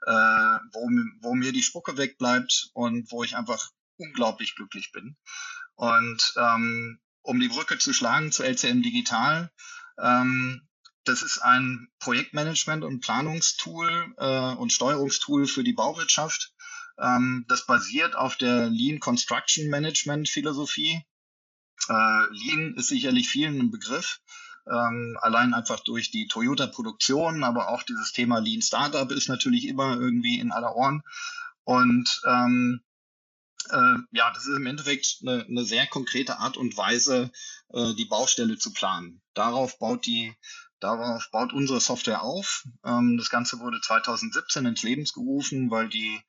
äh, 0.06 0.12
wo, 0.12 0.90
wo 1.22 1.36
mir 1.36 1.52
die 1.52 1.64
Spucke 1.64 1.98
wegbleibt 1.98 2.70
und 2.74 3.12
wo 3.12 3.24
ich 3.24 3.36
einfach 3.36 3.72
unglaublich 3.98 4.56
glücklich 4.56 4.92
bin. 4.92 5.18
Und 5.76 6.34
ähm, 6.38 7.00
um 7.22 7.40
die 7.40 7.50
Brücke 7.50 7.78
zu 7.78 7.94
schlagen 7.94 8.32
zu 8.32 8.44
LCM 8.44 8.82
Digital, 8.82 9.52
ähm, 10.00 10.68
das 11.04 11.22
ist 11.22 11.40
ein 11.40 11.88
Projektmanagement- 12.00 12.84
und 12.84 13.02
Planungstool 13.02 14.14
äh, 14.18 14.56
und 14.56 14.74
Steuerungstool 14.74 15.48
für 15.48 15.64
die 15.64 15.74
Bauwirtschaft. 15.74 16.54
Ähm, 17.00 17.46
das 17.48 17.66
basiert 17.66 18.16
auf 18.16 18.38
der 18.38 18.70
Lean 18.70 19.00
Construction 19.00 19.70
Management 19.70 20.30
Philosophie. 20.30 21.04
Äh, 21.90 22.26
Lean 22.32 22.76
ist 22.78 22.88
sicherlich 22.88 23.30
vielen 23.30 23.60
ein 23.60 23.72
Begriff. 23.72 24.20
Ähm, 24.68 25.18
allein 25.22 25.54
einfach 25.54 25.80
durch 25.82 26.10
die 26.10 26.28
Toyota-Produktion, 26.28 27.44
aber 27.44 27.70
auch 27.70 27.84
dieses 27.84 28.12
Thema 28.14 28.40
Lean 28.40 28.64
Startup 28.64 29.12
ist 29.12 29.30
natürlich 29.30 29.68
immer 29.68 29.96
irgendwie 29.96 30.40
in 30.40 30.52
aller 30.52 30.76
Ohren. 30.76 31.04
Und 31.64 32.22
ähm, 32.26 32.82
äh, 33.70 33.98
ja, 34.12 34.32
das 34.34 34.48
ist 34.48 34.58
im 34.58 34.66
Endeffekt 34.66 35.20
eine, 35.22 35.46
eine 35.46 35.66
sehr 35.66 35.86
konkrete 35.88 36.40
Art 36.40 36.58
und 36.58 36.76
Weise, 36.78 37.32
äh, 37.74 37.94
die 37.94 38.06
Baustelle 38.06 38.58
zu 38.58 38.74
planen. 38.74 39.22
Darauf 39.36 39.78
baut 39.78 40.06
die 40.06 40.36
Darauf 40.80 41.32
baut 41.32 41.54
unsere 41.54 41.80
Software 41.80 42.22
auf. 42.22 42.64
Ähm, 42.84 43.18
das 43.18 43.30
Ganze 43.30 43.60
wurde 43.60 43.80
2017 43.82 44.66
ins 44.66 44.84
Leben 44.84 45.06
gerufen, 45.06 45.72
weil 45.72 45.90
die, 45.90 46.22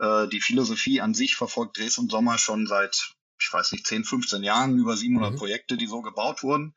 äh, 0.00 0.28
die 0.28 0.40
Philosophie 0.40 1.00
an 1.00 1.14
sich 1.14 1.36
verfolgt 1.36 1.78
Dres 1.78 1.98
und 1.98 2.10
Sommer 2.10 2.36
schon 2.38 2.66
seit, 2.66 3.14
ich 3.44 3.52
weiß 3.52 3.72
nicht, 3.72 3.86
10, 3.86 4.04
15 4.04 4.42
Jahren, 4.42 4.78
über 4.78 4.96
700 4.96 5.32
mhm. 5.32 5.36
Projekte, 5.36 5.76
die 5.76 5.86
so 5.86 6.02
gebaut 6.02 6.42
wurden. 6.42 6.74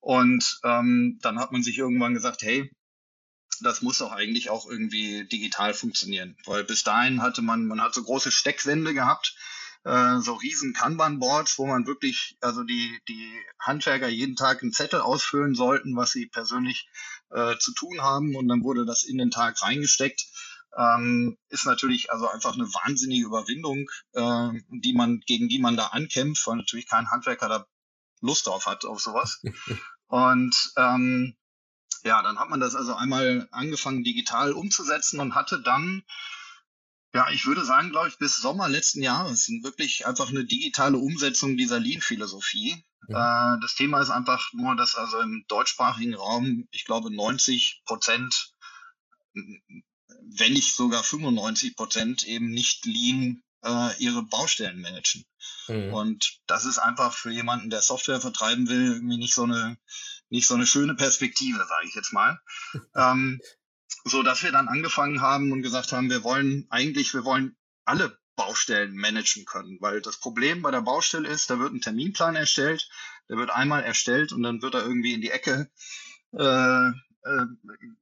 Und 0.00 0.60
ähm, 0.64 1.18
dann 1.22 1.38
hat 1.38 1.52
man 1.52 1.62
sich 1.62 1.78
irgendwann 1.78 2.14
gesagt, 2.14 2.42
hey, 2.42 2.70
das 3.62 3.82
muss 3.82 3.98
doch 3.98 4.12
eigentlich 4.12 4.50
auch 4.50 4.68
irgendwie 4.68 5.26
digital 5.26 5.74
funktionieren. 5.74 6.36
Weil 6.46 6.64
bis 6.64 6.82
dahin 6.82 7.22
hatte 7.22 7.42
man, 7.42 7.66
man 7.66 7.80
hat 7.80 7.94
so 7.94 8.02
große 8.02 8.30
Steckwände 8.30 8.94
gehabt, 8.94 9.34
äh, 9.84 10.18
so 10.20 10.34
riesen 10.34 10.72
Kanban-Boards, 10.72 11.58
wo 11.58 11.66
man 11.66 11.86
wirklich, 11.86 12.36
also 12.40 12.64
die, 12.64 13.00
die 13.08 13.32
Handwerker 13.58 14.08
jeden 14.08 14.36
Tag 14.36 14.62
einen 14.62 14.72
Zettel 14.72 15.00
ausfüllen 15.00 15.54
sollten, 15.54 15.96
was 15.96 16.12
sie 16.12 16.26
persönlich 16.26 16.88
äh, 17.30 17.56
zu 17.58 17.72
tun 17.74 18.00
haben 18.00 18.34
und 18.36 18.48
dann 18.48 18.62
wurde 18.62 18.84
das 18.84 19.04
in 19.04 19.18
den 19.18 19.30
Tag 19.30 19.62
reingesteckt. 19.62 20.26
Ähm, 20.76 21.36
ist 21.48 21.66
natürlich 21.66 22.12
also 22.12 22.28
einfach 22.28 22.54
eine 22.54 22.66
wahnsinnige 22.66 23.26
Überwindung, 23.26 23.90
äh, 24.12 24.50
die 24.68 24.92
man, 24.94 25.20
gegen 25.20 25.48
die 25.48 25.58
man 25.58 25.76
da 25.76 25.88
ankämpft, 25.88 26.46
weil 26.46 26.56
natürlich 26.56 26.88
kein 26.88 27.10
Handwerker 27.10 27.48
da 27.48 27.66
Lust 28.20 28.46
drauf 28.46 28.66
hat, 28.66 28.84
auf 28.84 29.00
sowas. 29.00 29.42
und 30.06 30.72
ähm, 30.76 31.36
ja, 32.04 32.22
dann 32.22 32.38
hat 32.38 32.48
man 32.48 32.60
das 32.60 32.74
also 32.74 32.94
einmal 32.94 33.48
angefangen 33.50 34.04
digital 34.04 34.52
umzusetzen 34.52 35.20
und 35.20 35.34
hatte 35.34 35.60
dann 35.60 36.02
ja, 37.12 37.28
ich 37.30 37.44
würde 37.46 37.64
sagen, 37.64 37.90
glaube 37.90 38.08
ich, 38.08 38.18
bis 38.18 38.36
Sommer 38.36 38.68
letzten 38.68 39.02
Jahres 39.02 39.48
wirklich 39.62 40.06
einfach 40.06 40.28
eine 40.28 40.44
digitale 40.44 40.96
Umsetzung 40.96 41.56
dieser 41.56 41.80
Lean-Philosophie. 41.80 42.84
Ja. 43.08 43.54
Äh, 43.54 43.60
das 43.60 43.74
Thema 43.74 44.00
ist 44.00 44.10
einfach 44.10 44.52
nur, 44.52 44.76
dass 44.76 44.94
also 44.94 45.20
im 45.20 45.44
deutschsprachigen 45.48 46.14
Raum, 46.14 46.68
ich 46.70 46.84
glaube, 46.84 47.12
90 47.12 47.82
Prozent, 47.84 48.54
wenn 50.24 50.52
nicht 50.52 50.74
sogar 50.74 51.02
95 51.02 51.76
Prozent 51.76 52.22
eben 52.24 52.50
nicht 52.50 52.84
Lean 52.84 53.42
äh, 53.64 53.96
ihre 53.98 54.22
Baustellen 54.22 54.80
managen. 54.80 55.24
Mhm. 55.68 55.92
Und 55.92 56.40
das 56.46 56.64
ist 56.64 56.78
einfach 56.78 57.14
für 57.14 57.30
jemanden, 57.30 57.70
der 57.70 57.82
Software 57.82 58.20
vertreiben 58.20 58.68
will, 58.68 58.94
irgendwie 58.94 59.18
nicht 59.18 59.34
so 59.34 59.44
eine, 59.44 59.78
nicht 60.28 60.46
so 60.46 60.54
eine 60.54 60.66
schöne 60.66 60.94
Perspektive, 60.94 61.58
sage 61.58 61.86
ich 61.86 61.94
jetzt 61.94 62.12
mal. 62.12 62.40
ähm, 62.94 63.40
so 64.04 64.22
dass 64.22 64.42
wir 64.42 64.52
dann 64.52 64.68
angefangen 64.68 65.20
haben 65.20 65.52
und 65.52 65.62
gesagt 65.62 65.92
haben, 65.92 66.10
wir 66.10 66.24
wollen 66.24 66.66
eigentlich, 66.70 67.12
wir 67.12 67.24
wollen 67.24 67.56
alle 67.84 68.18
Baustellen 68.36 68.94
managen 68.94 69.44
können, 69.44 69.78
weil 69.80 70.00
das 70.00 70.18
Problem 70.18 70.62
bei 70.62 70.70
der 70.70 70.80
Baustelle 70.80 71.28
ist, 71.28 71.50
da 71.50 71.58
wird 71.58 71.74
ein 71.74 71.82
Terminplan 71.82 72.36
erstellt, 72.36 72.88
der 73.28 73.36
wird 73.36 73.50
einmal 73.50 73.82
erstellt 73.82 74.32
und 74.32 74.42
dann 74.42 74.62
wird 74.62 74.74
er 74.74 74.82
irgendwie 74.82 75.12
in 75.12 75.20
die 75.20 75.30
Ecke 75.30 75.70
äh, 76.32 76.90
äh, 77.24 77.44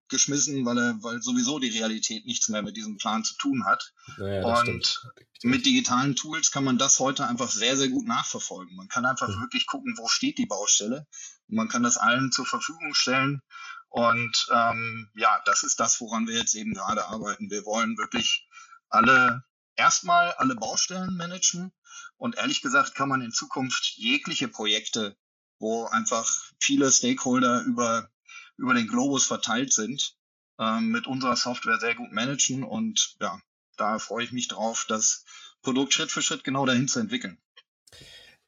geschmissen, 0.08 0.64
weil 0.64 0.78
er, 0.78 1.02
weil 1.02 1.22
sowieso 1.22 1.58
die 1.58 1.70
Realität 1.70 2.26
nichts 2.26 2.48
mehr 2.48 2.62
mit 2.62 2.76
diesem 2.76 2.96
Plan 2.96 3.25
zu 3.25 3.34
tun 3.37 3.64
hat. 3.64 3.92
Naja, 4.16 4.44
und 4.44 4.87
stimmt. 4.87 5.00
mit 5.42 5.66
digitalen 5.66 6.16
Tools 6.16 6.50
kann 6.50 6.64
man 6.64 6.78
das 6.78 6.98
heute 6.98 7.26
einfach 7.26 7.50
sehr, 7.50 7.76
sehr 7.76 7.88
gut 7.88 8.06
nachverfolgen. 8.06 8.76
Man 8.76 8.88
kann 8.88 9.06
einfach 9.06 9.28
mhm. 9.28 9.40
wirklich 9.40 9.66
gucken, 9.66 9.94
wo 9.98 10.08
steht 10.08 10.38
die 10.38 10.46
Baustelle. 10.46 11.06
Und 11.48 11.56
man 11.56 11.68
kann 11.68 11.82
das 11.82 11.96
allen 11.96 12.32
zur 12.32 12.46
Verfügung 12.46 12.94
stellen 12.94 13.42
und 13.90 14.48
ähm, 14.52 15.08
ja, 15.14 15.40
das 15.46 15.62
ist 15.62 15.80
das, 15.80 16.00
woran 16.00 16.26
wir 16.26 16.37
jetzt 16.37 16.54
eben 16.54 16.75
gerade 16.75 17.06
arbeiten. 17.06 17.50
Wir 17.50 17.64
wollen 17.64 17.96
wirklich 17.96 18.46
alle 18.88 19.44
erstmal 19.76 20.32
alle 20.32 20.54
Baustellen 20.54 21.16
managen. 21.16 21.72
Und 22.16 22.37
ehrlich 22.37 22.60
gesagt 22.60 22.94
kann 22.94 23.08
man 23.08 23.22
in 23.22 23.32
Zukunft 23.32 23.94
jegliche 23.96 24.48
Projekte, 24.48 25.16
wo 25.58 25.87
einfach 25.87 26.28
viele 26.60 26.90
Stakeholder 26.90 27.62
über, 27.62 28.10
über 28.59 28.75
den 28.75 28.88
Globus 28.88 29.25
verteilt 29.25 29.73
sind, 29.73 30.17
ähm, 30.59 30.88
mit 30.88 31.07
unserer 31.07 31.37
Software 31.37 31.79
sehr 31.79 31.95
gut 31.95 32.12
managen. 32.12 32.65
Und 32.65 33.17
ja, 33.21 33.41
da 33.77 33.99
freue 33.99 34.25
ich 34.25 34.33
mich 34.33 34.49
drauf, 34.49 34.85
das 34.88 35.25
Produkt 35.62 35.93
Schritt 35.95 36.11
für 36.11 36.23
Schritt 36.23 36.45
genau 36.45 36.67
dahin 36.67 36.88
zu 36.88 37.00
entwickeln. 37.00 37.38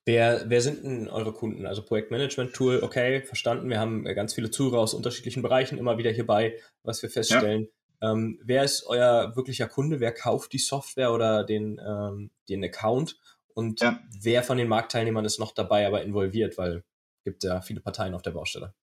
Wer, 0.07 0.45
wer 0.49 0.61
sind 0.63 0.83
denn 0.83 1.09
eure 1.09 1.33
Kunden? 1.33 1.67
Also 1.67 1.83
Projektmanagement-Tool, 1.83 2.83
okay, 2.83 3.23
verstanden. 3.23 3.69
Wir 3.69 3.79
haben 3.79 4.05
ganz 4.05 4.35
viele 4.35 4.51
Zuhörer 4.51 4.79
aus 4.79 4.95
unterschiedlichen 4.95 5.43
Bereichen 5.43 5.79
immer 5.79 5.99
wieder 5.99 6.11
hierbei, 6.11 6.59
was 6.83 7.03
wir 7.03 7.11
feststellen. 7.11 7.69
Ja. 8.01 8.13
Ähm, 8.13 8.41
wer 8.43 8.65
ist 8.65 8.87
euer 8.87 9.37
wirklicher 9.37 9.69
Kunde? 9.69 10.01
Wer 10.01 10.13
kauft 10.13 10.53
die 10.53 10.59
Software 10.59 11.13
oder 11.13 11.45
den, 11.45 11.81
ähm, 11.87 12.31
den 12.49 12.65
Account? 12.65 13.19
Und 13.55 13.81
ja. 13.83 14.01
wer 14.21 14.43
von 14.43 14.57
den 14.57 14.69
Marktteilnehmern 14.69 15.25
ist 15.25 15.39
noch 15.39 15.53
dabei, 15.53 15.87
aber 15.87 16.03
involviert? 16.03 16.57
Weil 16.57 16.79
es 17.19 17.25
gibt 17.25 17.45
ja 17.45 17.61
viele 17.61 17.81
Parteien 17.81 18.15
auf 18.15 18.23
der 18.23 18.31
Baustelle. 18.31 18.75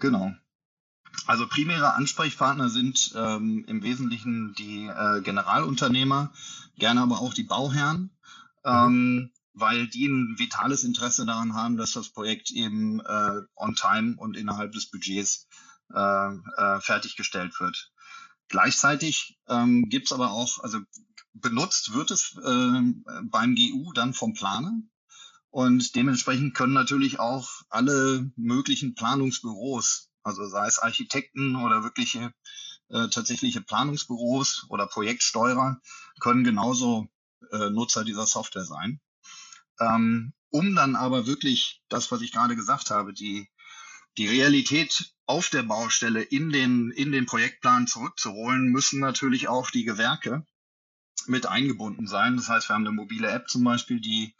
Genau. 0.00 0.34
Also 1.26 1.46
primäre 1.46 1.94
Ansprechpartner 1.94 2.68
sind 2.68 3.12
ähm, 3.14 3.64
im 3.68 3.82
Wesentlichen 3.82 4.54
die 4.54 4.86
äh, 4.86 5.20
Generalunternehmer, 5.22 6.32
gerne 6.76 7.00
aber 7.02 7.20
auch 7.20 7.34
die 7.34 7.44
Bauherren. 7.44 8.10
Ähm, 8.64 9.30
weil 9.52 9.86
die 9.88 10.06
ein 10.06 10.38
vitales 10.38 10.84
Interesse 10.84 11.26
daran 11.26 11.54
haben, 11.54 11.76
dass 11.76 11.92
das 11.92 12.10
Projekt 12.10 12.50
eben 12.50 13.00
äh, 13.00 13.40
on 13.56 13.74
time 13.74 14.16
und 14.16 14.36
innerhalb 14.36 14.72
des 14.72 14.90
Budgets 14.90 15.48
äh, 15.92 15.98
äh, 15.98 16.80
fertiggestellt 16.80 17.58
wird. 17.60 17.92
Gleichzeitig 18.48 19.38
ähm, 19.48 19.88
gibt 19.88 20.06
es 20.06 20.12
aber 20.12 20.32
auch, 20.32 20.62
also 20.62 20.80
benutzt 21.32 21.92
wird 21.94 22.10
es 22.10 22.36
äh, 22.36 22.82
beim 23.24 23.54
GU 23.54 23.92
dann 23.92 24.14
vom 24.14 24.34
Planer. 24.34 24.72
Und 25.50 25.96
dementsprechend 25.96 26.54
können 26.54 26.72
natürlich 26.72 27.18
auch 27.18 27.50
alle 27.68 28.30
möglichen 28.36 28.94
Planungsbüros, 28.94 30.10
also 30.22 30.46
sei 30.48 30.66
es 30.66 30.78
Architekten 30.78 31.56
oder 31.56 31.82
wirkliche 31.82 32.32
äh, 32.88 33.08
tatsächliche 33.08 33.60
Planungsbüros 33.60 34.66
oder 34.68 34.86
Projektsteuerer, 34.86 35.80
können 36.20 36.44
genauso 36.44 37.08
äh, 37.50 37.70
Nutzer 37.70 38.04
dieser 38.04 38.26
Software 38.26 38.64
sein. 38.64 39.00
Ähm, 39.80 40.32
um 40.50 40.74
dann 40.74 40.96
aber 40.96 41.26
wirklich 41.26 41.82
das, 41.88 42.10
was 42.12 42.20
ich 42.20 42.32
gerade 42.32 42.54
gesagt 42.54 42.90
habe, 42.90 43.12
die, 43.12 43.48
die 44.18 44.28
Realität 44.28 45.12
auf 45.26 45.48
der 45.48 45.62
Baustelle 45.62 46.22
in 46.22 46.50
den, 46.50 46.90
in 46.90 47.12
den 47.12 47.26
Projektplan 47.26 47.86
zurückzuholen, 47.86 48.70
müssen 48.70 49.00
natürlich 49.00 49.48
auch 49.48 49.70
die 49.70 49.84
Gewerke 49.84 50.44
mit 51.26 51.46
eingebunden 51.46 52.06
sein. 52.06 52.36
Das 52.36 52.48
heißt, 52.48 52.68
wir 52.68 52.74
haben 52.74 52.86
eine 52.86 52.94
mobile 52.94 53.28
App 53.28 53.48
zum 53.48 53.64
Beispiel, 53.64 54.00
die 54.00 54.34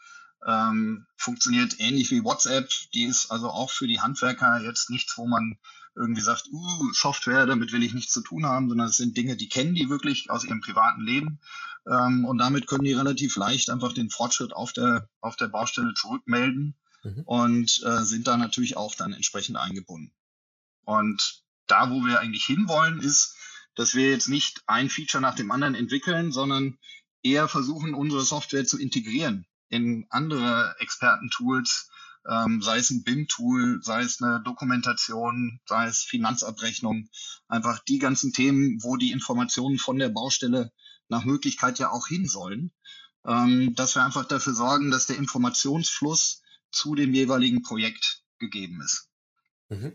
ähm, 0.45 1.05
funktioniert 1.17 1.79
ähnlich 1.79 2.11
wie 2.11 2.23
WhatsApp. 2.23 2.69
Die 2.93 3.03
ist 3.03 3.31
also 3.31 3.49
auch 3.49 3.71
für 3.71 3.87
die 3.87 4.01
Handwerker 4.01 4.61
jetzt 4.61 4.89
nichts, 4.89 5.17
wo 5.17 5.27
man 5.27 5.57
irgendwie 5.95 6.21
sagt, 6.21 6.47
uh, 6.51 6.93
Software, 6.93 7.45
damit 7.45 7.71
will 7.73 7.83
ich 7.83 7.93
nichts 7.93 8.13
zu 8.13 8.21
tun 8.21 8.45
haben, 8.45 8.69
sondern 8.69 8.87
es 8.87 8.97
sind 8.97 9.17
Dinge, 9.17 9.35
die 9.35 9.49
kennen 9.49 9.75
die 9.75 9.89
wirklich 9.89 10.29
aus 10.29 10.43
ihrem 10.43 10.61
privaten 10.61 11.01
Leben. 11.01 11.39
Ähm, 11.87 12.25
und 12.25 12.37
damit 12.37 12.67
können 12.67 12.83
die 12.83 12.93
relativ 12.93 13.35
leicht 13.35 13.69
einfach 13.69 13.93
den 13.93 14.09
Fortschritt 14.09 14.53
auf 14.53 14.71
der, 14.73 15.09
auf 15.19 15.35
der 15.35 15.47
Baustelle 15.47 15.93
zurückmelden 15.93 16.75
mhm. 17.03 17.23
und 17.25 17.83
äh, 17.83 18.03
sind 18.03 18.27
da 18.27 18.37
natürlich 18.37 18.77
auch 18.77 18.95
dann 18.95 19.13
entsprechend 19.13 19.57
eingebunden. 19.57 20.13
Und 20.85 21.43
da, 21.67 21.89
wo 21.89 22.05
wir 22.05 22.19
eigentlich 22.19 22.45
hinwollen, 22.45 22.99
ist, 22.99 23.35
dass 23.75 23.95
wir 23.95 24.09
jetzt 24.09 24.27
nicht 24.27 24.63
ein 24.67 24.89
Feature 24.89 25.21
nach 25.21 25.35
dem 25.35 25.51
anderen 25.51 25.75
entwickeln, 25.75 26.31
sondern 26.31 26.77
eher 27.23 27.47
versuchen, 27.47 27.93
unsere 27.93 28.23
Software 28.23 28.65
zu 28.65 28.79
integrieren 28.79 29.45
in 29.71 30.05
andere 30.09 30.75
Expertentools, 30.79 31.89
ähm, 32.29 32.61
sei 32.61 32.77
es 32.77 32.91
ein 32.91 33.03
BIM-Tool, 33.03 33.79
sei 33.81 34.03
es 34.03 34.21
eine 34.21 34.41
Dokumentation, 34.43 35.59
sei 35.65 35.87
es 35.87 36.03
Finanzabrechnung, 36.03 37.09
einfach 37.47 37.79
die 37.79 37.97
ganzen 37.97 38.31
Themen, 38.33 38.83
wo 38.83 38.97
die 38.97 39.11
Informationen 39.11 39.79
von 39.79 39.97
der 39.97 40.09
Baustelle 40.09 40.71
nach 41.07 41.25
Möglichkeit 41.25 41.79
ja 41.79 41.89
auch 41.89 42.07
hin 42.07 42.27
sollen, 42.27 42.71
ähm, 43.25 43.73
dass 43.75 43.95
wir 43.95 44.03
einfach 44.03 44.25
dafür 44.25 44.53
sorgen, 44.53 44.91
dass 44.91 45.07
der 45.07 45.17
Informationsfluss 45.17 46.43
zu 46.69 46.93
dem 46.95 47.13
jeweiligen 47.13 47.63
Projekt 47.63 48.23
gegeben 48.39 48.81
ist. 48.81 49.09
Mhm. 49.69 49.93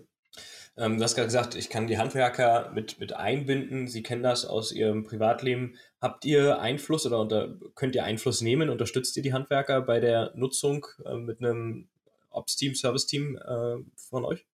Ähm, 0.78 0.98
du 0.98 1.04
hast 1.04 1.14
gerade 1.14 1.28
gesagt, 1.28 1.54
ich 1.54 1.70
kann 1.70 1.86
die 1.86 1.98
Handwerker 1.98 2.70
mit, 2.74 3.00
mit 3.00 3.14
einbinden. 3.14 3.88
Sie 3.88 4.02
kennen 4.02 4.22
das 4.22 4.44
aus 4.44 4.72
Ihrem 4.72 5.04
Privatleben. 5.04 5.76
Habt 6.00 6.24
ihr 6.24 6.60
Einfluss 6.60 7.06
oder 7.06 7.18
unter, 7.18 7.56
könnt 7.74 7.94
ihr 7.94 8.04
Einfluss 8.04 8.42
nehmen? 8.42 8.68
Unterstützt 8.68 9.16
ihr 9.16 9.22
die 9.22 9.32
Handwerker 9.32 9.80
bei 9.80 10.00
der 10.00 10.32
Nutzung 10.34 10.86
äh, 11.04 11.14
mit 11.16 11.40
einem 11.40 11.88
Ops-Team, 12.30 12.74
Service-Team 12.74 13.36
äh, 13.36 13.76
von 13.96 14.24
euch? 14.24 14.44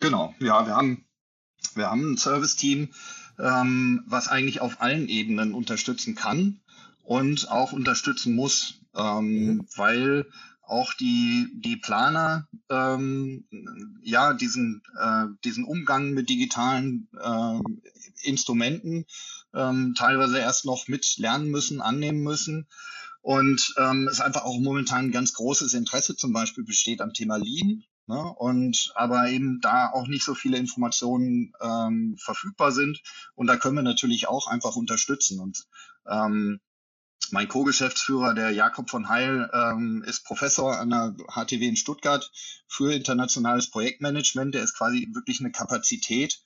Genau, 0.00 0.34
ja, 0.40 0.66
wir 0.66 0.74
haben, 0.74 1.06
wir 1.74 1.90
haben 1.90 2.12
ein 2.12 2.16
Service-Team, 2.16 2.92
ähm, 3.38 4.02
was 4.06 4.28
eigentlich 4.28 4.60
auf 4.60 4.80
allen 4.80 5.08
Ebenen 5.08 5.54
unterstützen 5.54 6.16
kann 6.16 6.60
und 7.04 7.50
auch 7.50 7.72
unterstützen 7.72 8.34
muss, 8.34 8.80
ähm, 8.96 9.44
mhm. 9.44 9.66
weil 9.76 10.26
auch 10.70 10.94
die, 10.94 11.48
die 11.54 11.76
Planer 11.76 12.48
ähm, 12.68 13.44
ja 14.02 14.32
diesen, 14.32 14.82
äh, 14.98 15.26
diesen 15.44 15.64
Umgang 15.64 16.10
mit 16.10 16.30
digitalen 16.30 17.08
äh, 17.20 17.58
Instrumenten 18.22 19.04
ähm, 19.52 19.94
teilweise 19.96 20.38
erst 20.38 20.64
noch 20.64 20.86
mit 20.86 21.16
lernen 21.18 21.50
müssen, 21.50 21.80
annehmen 21.80 22.22
müssen. 22.22 22.68
Und 23.22 23.74
ähm, 23.76 24.08
es 24.08 24.20
einfach 24.20 24.44
auch 24.44 24.58
momentan 24.58 25.06
ein 25.06 25.12
ganz 25.12 25.34
großes 25.34 25.74
Interesse 25.74 26.16
zum 26.16 26.32
Beispiel 26.32 26.64
besteht 26.64 27.00
am 27.00 27.12
Thema 27.12 27.36
Lean. 27.36 27.84
Ne? 28.06 28.22
Und 28.38 28.92
aber 28.94 29.28
eben 29.28 29.60
da 29.60 29.90
auch 29.90 30.06
nicht 30.06 30.24
so 30.24 30.34
viele 30.34 30.56
Informationen 30.56 31.52
ähm, 31.60 32.16
verfügbar 32.18 32.72
sind. 32.72 33.02
Und 33.34 33.48
da 33.48 33.56
können 33.56 33.76
wir 33.76 33.82
natürlich 33.82 34.28
auch 34.28 34.46
einfach 34.46 34.76
unterstützen. 34.76 35.40
Und 35.40 35.66
ähm, 36.08 36.60
mein 37.30 37.48
Co-Geschäftsführer, 37.48 38.34
der 38.34 38.50
Jakob 38.50 38.90
von 38.90 39.08
Heil, 39.08 39.48
ähm, 39.52 40.02
ist 40.06 40.24
Professor 40.24 40.78
an 40.78 40.90
der 40.90 41.14
HTW 41.28 41.66
in 41.66 41.76
Stuttgart 41.76 42.30
für 42.66 42.92
internationales 42.92 43.70
Projektmanagement. 43.70 44.54
Der 44.54 44.62
ist 44.62 44.76
quasi 44.76 45.08
wirklich 45.12 45.40
eine 45.40 45.52
Kapazität, 45.52 46.40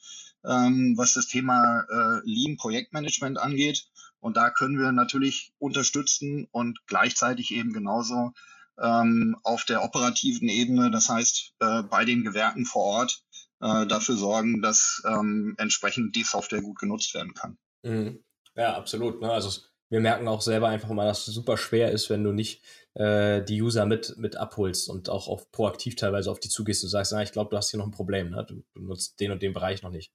ähm, 0.44 0.94
was 0.96 1.14
das 1.14 1.26
Thema 1.26 1.84
äh, 1.88 2.20
Lean 2.24 2.56
Projektmanagement 2.56 3.38
angeht. 3.38 3.86
Und 4.20 4.36
da 4.36 4.50
können 4.50 4.78
wir 4.78 4.92
natürlich 4.92 5.52
unterstützen 5.58 6.48
und 6.50 6.80
gleichzeitig 6.86 7.50
eben 7.52 7.72
genauso 7.72 8.32
ähm, 8.78 9.36
auf 9.42 9.64
der 9.64 9.84
operativen 9.84 10.48
Ebene, 10.48 10.90
das 10.90 11.08
heißt 11.08 11.54
äh, 11.60 11.82
bei 11.82 12.04
den 12.04 12.24
Gewerken 12.24 12.64
vor 12.64 12.82
Ort, 12.82 13.22
äh, 13.60 13.86
dafür 13.86 14.16
sorgen, 14.16 14.62
dass 14.62 15.02
ähm, 15.06 15.54
entsprechend 15.58 16.16
die 16.16 16.24
Software 16.24 16.62
gut 16.62 16.78
genutzt 16.78 17.14
werden 17.14 17.34
kann. 17.34 17.58
Mhm. 17.82 18.24
Ja, 18.56 18.76
absolut. 18.76 19.20
Ne? 19.20 19.30
Also 19.30 19.50
wir 19.90 20.00
merken 20.00 20.28
auch 20.28 20.40
selber 20.40 20.68
einfach 20.68 20.88
mal, 20.90 21.06
dass 21.06 21.28
es 21.28 21.34
super 21.34 21.56
schwer 21.56 21.92
ist, 21.92 22.10
wenn 22.10 22.24
du 22.24 22.32
nicht 22.32 22.62
äh, 22.94 23.42
die 23.42 23.60
User 23.60 23.86
mit, 23.86 24.16
mit 24.16 24.36
abholst 24.36 24.88
und 24.88 25.08
auch 25.08 25.28
auf, 25.28 25.50
proaktiv 25.52 25.96
teilweise 25.96 26.30
auf 26.30 26.40
die 26.40 26.48
zugehst. 26.48 26.82
Du 26.82 26.88
sagst, 26.88 27.12
na, 27.12 27.22
ich 27.22 27.32
glaube, 27.32 27.50
du 27.50 27.56
hast 27.56 27.70
hier 27.70 27.78
noch 27.78 27.86
ein 27.86 27.92
Problem. 27.92 28.30
Ne? 28.30 28.44
Du, 28.48 28.62
du, 28.74 28.82
nutzt 28.82 29.18
den 29.20 29.30
und 29.30 29.42
den 29.42 29.52
Bereich 29.52 29.82
noch 29.82 29.90
nicht. 29.90 30.12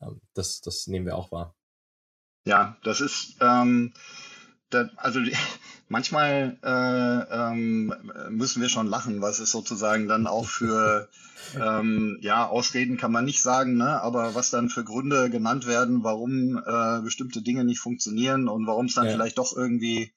Ähm, 0.00 0.20
das, 0.34 0.60
das 0.60 0.86
nehmen 0.86 1.06
wir 1.06 1.16
auch 1.16 1.30
wahr. 1.32 1.54
Ja, 2.44 2.76
das 2.82 3.00
ist, 3.00 3.36
ähm, 3.40 3.92
da, 4.74 4.90
also 4.96 5.20
manchmal 5.88 6.58
äh, 6.62 7.52
ähm, 7.52 7.94
müssen 8.30 8.62
wir 8.62 8.68
schon 8.68 8.86
lachen, 8.86 9.20
was 9.20 9.38
es 9.38 9.50
sozusagen 9.50 10.08
dann 10.08 10.26
auch 10.26 10.46
für 10.46 11.08
ähm, 11.60 12.18
ja 12.20 12.46
Ausreden 12.46 12.96
kann 12.96 13.12
man 13.12 13.24
nicht 13.24 13.42
sagen, 13.42 13.76
ne? 13.76 14.00
aber 14.00 14.34
was 14.34 14.50
dann 14.50 14.70
für 14.70 14.84
Gründe 14.84 15.30
genannt 15.30 15.66
werden, 15.66 16.02
warum 16.02 16.58
äh, 16.58 17.00
bestimmte 17.02 17.42
Dinge 17.42 17.64
nicht 17.64 17.80
funktionieren 17.80 18.48
und 18.48 18.66
warum 18.66 18.86
es 18.86 18.94
dann 18.94 19.06
ja. 19.06 19.12
vielleicht 19.12 19.38
doch 19.38 19.56
irgendwie 19.56 20.12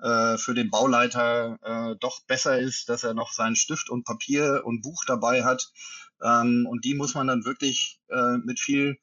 äh, 0.00 0.36
für 0.36 0.54
den 0.54 0.70
Bauleiter 0.70 1.58
äh, 1.62 1.96
doch 1.98 2.20
besser 2.26 2.58
ist, 2.58 2.88
dass 2.88 3.02
er 3.02 3.14
noch 3.14 3.32
seinen 3.32 3.56
Stift 3.56 3.88
und 3.88 4.04
Papier 4.04 4.62
und 4.64 4.82
Buch 4.82 5.04
dabei 5.06 5.44
hat. 5.44 5.72
Ähm, 6.22 6.66
und 6.68 6.84
die 6.84 6.94
muss 6.94 7.14
man 7.14 7.26
dann 7.26 7.44
wirklich 7.44 8.00
äh, 8.08 8.38
mit 8.38 8.60
viel 8.60 8.98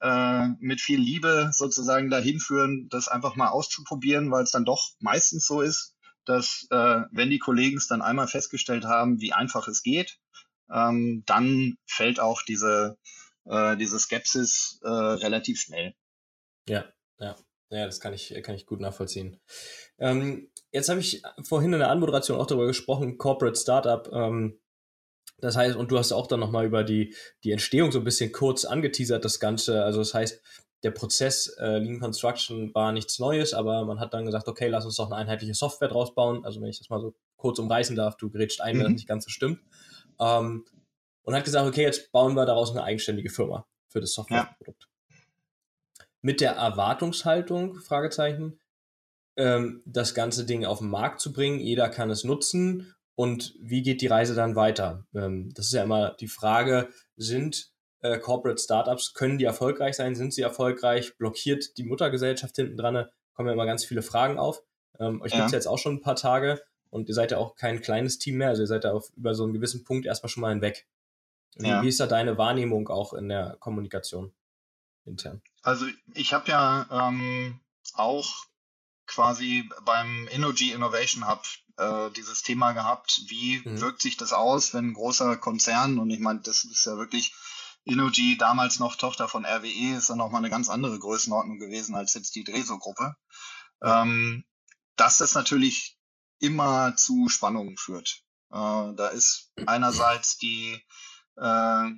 äh, 0.00 0.48
mit 0.58 0.80
viel 0.80 1.00
Liebe 1.00 1.50
sozusagen 1.52 2.10
dahin 2.10 2.40
führen, 2.40 2.88
das 2.90 3.08
einfach 3.08 3.36
mal 3.36 3.48
auszuprobieren, 3.48 4.30
weil 4.30 4.44
es 4.44 4.50
dann 4.50 4.64
doch 4.64 4.90
meistens 4.98 5.46
so 5.46 5.60
ist, 5.60 5.94
dass 6.24 6.66
äh, 6.70 7.02
wenn 7.10 7.30
die 7.30 7.38
Kollegen 7.38 7.76
es 7.76 7.88
dann 7.88 8.02
einmal 8.02 8.28
festgestellt 8.28 8.84
haben, 8.84 9.20
wie 9.20 9.32
einfach 9.32 9.68
es 9.68 9.82
geht, 9.82 10.18
ähm, 10.72 11.22
dann 11.26 11.76
fällt 11.86 12.20
auch 12.20 12.42
diese, 12.42 12.98
äh, 13.44 13.76
diese 13.76 13.98
Skepsis 13.98 14.80
äh, 14.82 14.88
relativ 14.88 15.60
schnell. 15.60 15.94
Ja, 16.68 16.84
ja. 17.18 17.36
Ja, 17.72 17.86
das 17.86 18.00
kann 18.00 18.12
ich, 18.12 18.34
kann 18.42 18.56
ich 18.56 18.66
gut 18.66 18.80
nachvollziehen. 18.80 19.40
Ähm, 19.98 20.50
jetzt 20.72 20.88
habe 20.88 20.98
ich 20.98 21.22
vorhin 21.44 21.72
in 21.72 21.78
der 21.78 21.90
Anmoderation 21.90 22.40
auch 22.40 22.46
darüber 22.48 22.66
gesprochen, 22.66 23.16
Corporate 23.16 23.58
Startup. 23.58 24.10
Ähm, 24.12 24.59
das 25.38 25.56
heißt, 25.56 25.76
und 25.76 25.90
du 25.90 25.98
hast 25.98 26.12
auch 26.12 26.26
dann 26.26 26.40
nochmal 26.40 26.66
über 26.66 26.84
die, 26.84 27.14
die 27.44 27.52
Entstehung 27.52 27.92
so 27.92 27.98
ein 27.98 28.04
bisschen 28.04 28.32
kurz 28.32 28.64
angeteasert, 28.64 29.24
das 29.24 29.40
Ganze. 29.40 29.84
Also 29.84 30.00
das 30.00 30.14
heißt, 30.14 30.42
der 30.82 30.90
Prozess 30.90 31.48
äh, 31.58 31.78
Lean 31.78 32.00
Construction 32.00 32.74
war 32.74 32.92
nichts 32.92 33.18
Neues, 33.18 33.52
aber 33.52 33.84
man 33.84 34.00
hat 34.00 34.14
dann 34.14 34.24
gesagt, 34.24 34.48
okay, 34.48 34.68
lass 34.68 34.84
uns 34.84 34.96
doch 34.96 35.06
eine 35.06 35.16
einheitliche 35.16 35.54
Software 35.54 35.88
draus 35.88 36.14
bauen. 36.14 36.44
Also 36.44 36.60
wenn 36.60 36.68
ich 36.68 36.78
das 36.78 36.88
mal 36.88 37.00
so 37.00 37.14
kurz 37.36 37.58
umreißen 37.58 37.96
darf, 37.96 38.16
du 38.16 38.30
gerätst 38.30 38.60
ein, 38.60 38.76
mhm. 38.76 38.80
wenn 38.80 38.86
das 38.86 38.94
nicht 38.94 39.08
ganz 39.08 39.24
so 39.24 39.30
stimmt. 39.30 39.60
Ähm, 40.18 40.64
und 41.22 41.34
hat 41.34 41.44
gesagt, 41.44 41.68
okay, 41.68 41.82
jetzt 41.82 42.12
bauen 42.12 42.34
wir 42.34 42.46
daraus 42.46 42.70
eine 42.70 42.82
eigenständige 42.82 43.30
Firma 43.30 43.66
für 43.88 44.00
das 44.00 44.12
Softwareprodukt. 44.12 44.88
Ja. 45.10 45.16
Mit 46.22 46.40
der 46.40 46.52
Erwartungshaltung, 46.52 47.76
Fragezeichen, 47.76 48.58
ähm, 49.36 49.82
das 49.84 50.14
ganze 50.14 50.44
Ding 50.44 50.64
auf 50.64 50.78
den 50.78 50.88
Markt 50.88 51.20
zu 51.20 51.32
bringen. 51.32 51.60
Jeder 51.60 51.88
kann 51.88 52.10
es 52.10 52.24
nutzen 52.24 52.94
und 53.20 53.54
wie 53.60 53.82
geht 53.82 54.00
die 54.00 54.06
Reise 54.06 54.34
dann 54.34 54.56
weiter? 54.56 55.04
Ähm, 55.14 55.52
das 55.52 55.66
ist 55.66 55.72
ja 55.74 55.82
immer 55.82 56.12
die 56.12 56.26
Frage, 56.26 56.88
sind 57.16 57.70
äh, 58.00 58.18
Corporate 58.18 58.58
Startups, 58.58 59.12
können 59.12 59.36
die 59.36 59.44
erfolgreich 59.44 59.94
sein? 59.94 60.14
Sind 60.14 60.32
sie 60.32 60.40
erfolgreich? 60.40 61.18
Blockiert 61.18 61.76
die 61.76 61.84
Muttergesellschaft 61.84 62.56
hinten 62.56 62.78
dran? 62.78 63.10
Kommen 63.34 63.48
ja 63.48 63.52
immer 63.52 63.66
ganz 63.66 63.84
viele 63.84 64.00
Fragen 64.00 64.38
auf. 64.38 64.62
Ähm, 64.98 65.20
euch 65.20 65.32
ja. 65.32 65.40
gibt 65.40 65.48
es 65.48 65.52
jetzt 65.52 65.66
auch 65.66 65.76
schon 65.76 65.96
ein 65.96 66.00
paar 66.00 66.16
Tage 66.16 66.62
und 66.88 67.10
ihr 67.10 67.14
seid 67.14 67.30
ja 67.30 67.36
auch 67.36 67.56
kein 67.56 67.82
kleines 67.82 68.18
Team 68.18 68.38
mehr, 68.38 68.48
also 68.48 68.62
ihr 68.62 68.66
seid 68.66 68.84
da 68.84 68.92
auf, 68.92 69.10
über 69.14 69.34
so 69.34 69.44
einen 69.44 69.52
gewissen 69.52 69.84
Punkt 69.84 70.06
erstmal 70.06 70.30
schon 70.30 70.40
mal 70.40 70.54
hinweg. 70.54 70.88
Wie, 71.56 71.68
ja. 71.68 71.82
wie 71.82 71.88
ist 71.88 72.00
da 72.00 72.06
deine 72.06 72.38
Wahrnehmung 72.38 72.88
auch 72.88 73.12
in 73.12 73.28
der 73.28 73.58
Kommunikation 73.60 74.32
intern? 75.04 75.42
Also 75.60 75.84
ich 76.14 76.32
habe 76.32 76.50
ja 76.50 76.86
ähm, 76.90 77.60
auch 77.92 78.46
quasi 79.06 79.68
beim 79.84 80.26
Energy 80.30 80.72
Innovation 80.72 81.28
Hub 81.28 81.42
äh, 81.80 82.10
dieses 82.12 82.42
Thema 82.42 82.72
gehabt, 82.72 83.22
wie 83.28 83.62
mhm. 83.64 83.80
wirkt 83.80 84.02
sich 84.02 84.16
das 84.16 84.32
aus, 84.32 84.74
wenn 84.74 84.88
ein 84.88 84.94
großer 84.94 85.36
Konzern, 85.36 85.98
und 85.98 86.10
ich 86.10 86.20
meine, 86.20 86.40
das 86.40 86.64
ist 86.64 86.84
ja 86.84 86.96
wirklich 86.96 87.34
Innogy, 87.84 88.36
damals 88.36 88.78
noch 88.78 88.96
Tochter 88.96 89.28
von 89.28 89.46
RWE, 89.46 89.96
ist 89.96 90.10
dann 90.10 90.18
nochmal 90.18 90.40
eine 90.40 90.50
ganz 90.50 90.68
andere 90.68 90.98
Größenordnung 90.98 91.58
gewesen 91.58 91.94
als 91.94 92.14
jetzt 92.14 92.34
die 92.34 92.44
Dreso-Gruppe, 92.44 93.16
ähm, 93.82 94.44
dass 94.96 95.18
das 95.18 95.34
natürlich 95.34 95.98
immer 96.38 96.94
zu 96.96 97.28
Spannungen 97.28 97.76
führt. 97.76 98.22
Äh, 98.50 98.94
da 98.94 99.08
ist 99.08 99.52
einerseits 99.66 100.36
die 100.36 100.78
äh, 101.36 101.90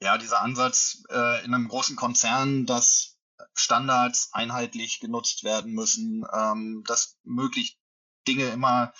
ja, 0.00 0.16
dieser 0.18 0.40
Ansatz 0.42 1.02
äh, 1.10 1.44
in 1.44 1.54
einem 1.54 1.68
großen 1.68 1.96
Konzern, 1.96 2.66
dass 2.66 3.18
Standards 3.54 4.30
einheitlich 4.32 5.00
genutzt 5.00 5.44
werden 5.44 5.72
müssen, 5.72 6.24
ähm, 6.32 6.84
dass 6.86 7.18
möglichst 7.24 7.76
Dinge 8.28 8.50
immer 8.50 8.92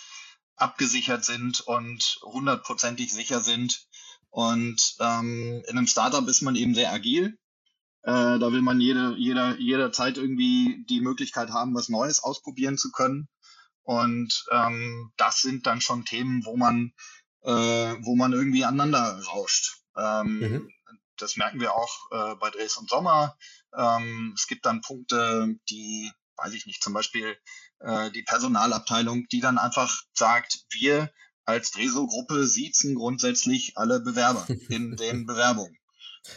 abgesichert 0.57 1.25
sind 1.25 1.61
und 1.61 2.19
hundertprozentig 2.23 3.13
sicher 3.13 3.41
sind. 3.41 3.87
Und 4.31 4.97
ähm, 5.01 5.63
in 5.69 5.79
einem 5.79 5.87
Startup 5.87 6.27
ist 6.27 6.43
man 6.43 6.57
eben 6.57 6.75
sehr 6.75 6.93
agil. 6.93 7.39
Äh, 8.03 8.39
da 8.39 8.53
will 8.53 8.63
man 8.63 8.81
jede, 8.81 9.15
jeder, 9.17 9.59
jederzeit 9.59 10.17
irgendwie 10.17 10.85
die 10.89 11.01
Möglichkeit 11.01 11.51
haben, 11.51 11.75
was 11.75 11.89
Neues 11.89 12.21
ausprobieren 12.21 12.79
zu 12.79 12.91
können. 12.91 13.29
Und 13.83 14.45
ähm, 14.51 15.13
das 15.17 15.41
sind 15.41 15.67
dann 15.67 15.81
schon 15.81 16.05
Themen, 16.05 16.45
wo 16.45 16.57
man, 16.57 16.93
äh, 17.43 17.51
wo 17.51 18.17
man 18.17 18.33
irgendwie 18.33 18.65
aneinander 18.65 19.21
rauscht. 19.27 19.79
Ähm, 19.97 20.39
mhm. 20.39 20.71
Das 21.17 21.37
merken 21.37 21.61
wir 21.61 21.75
auch 21.75 22.11
äh, 22.13 22.35
bei 22.37 22.51
Dres 22.51 22.77
und 22.77 22.89
Sommer. 22.89 23.37
Ähm, 23.77 24.33
es 24.37 24.47
gibt 24.47 24.67
dann 24.67 24.83
Punkte, 24.83 25.57
die, 25.69 26.13
weiß 26.39 26.55
ich 26.55 26.67
nicht, 26.67 26.83
zum 26.83 26.93
Beispiel 26.93 27.37
äh, 27.81 28.11
die 28.11 28.23
Personalabteilung, 28.23 29.29
die 29.29 29.41
dann 29.41 29.59
einfach 29.59 30.03
sagt, 30.13 30.65
wir 30.71 31.11
als 31.45 31.71
Dreso-Gruppe 31.71 32.47
siezen 32.47 32.95
grundsätzlich 32.95 33.73
alle 33.77 34.01
Bewerber 34.01 34.47
in 34.69 34.97
den 34.97 35.27
Bewerbungen. 35.27 35.79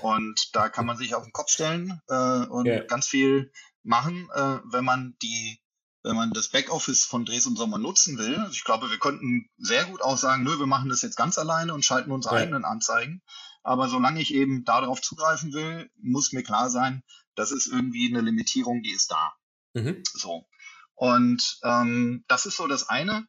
Und 0.01 0.55
da 0.55 0.69
kann 0.69 0.85
man 0.85 0.97
sich 0.97 1.15
auf 1.15 1.23
den 1.23 1.33
Kopf 1.33 1.49
stellen 1.49 1.99
äh, 2.07 2.45
und 2.45 2.65
yeah. 2.65 2.83
ganz 2.85 3.07
viel 3.07 3.51
machen, 3.83 4.29
äh, 4.33 4.59
wenn 4.71 4.85
man 4.85 5.15
die, 5.21 5.59
wenn 6.03 6.15
man 6.15 6.31
das 6.31 6.49
Backoffice 6.49 7.03
von 7.03 7.25
Dres 7.25 7.45
und 7.45 7.57
Sommer 7.57 7.77
nutzen 7.77 8.17
will. 8.17 8.35
Also 8.35 8.53
ich 8.53 8.63
glaube, 8.63 8.89
wir 8.89 8.99
könnten 8.99 9.49
sehr 9.57 9.83
gut 9.85 10.01
auch 10.01 10.17
sagen, 10.17 10.43
nö, 10.43 10.57
wir 10.59 10.65
machen 10.65 10.89
das 10.89 11.01
jetzt 11.01 11.17
ganz 11.17 11.37
alleine 11.37 11.73
und 11.73 11.83
schalten 11.83 12.11
unsere 12.11 12.35
yeah. 12.35 12.43
eigenen 12.43 12.63
Anzeigen. 12.63 13.21
Aber 13.63 13.89
solange 13.89 14.21
ich 14.21 14.33
eben 14.33 14.63
darauf 14.63 15.01
zugreifen 15.01 15.53
will, 15.53 15.89
muss 16.01 16.31
mir 16.31 16.43
klar 16.43 16.69
sein, 16.69 17.03
das 17.35 17.51
ist 17.51 17.67
irgendwie 17.67 18.07
eine 18.07 18.21
Limitierung, 18.21 18.81
die 18.81 18.91
ist 18.91 19.11
da. 19.11 19.33
Mhm. 19.73 20.03
So. 20.13 20.47
Und 20.95 21.59
ähm, 21.63 22.23
das 22.27 22.45
ist 22.45 22.57
so 22.57 22.67
das 22.67 22.89
eine. 22.89 23.27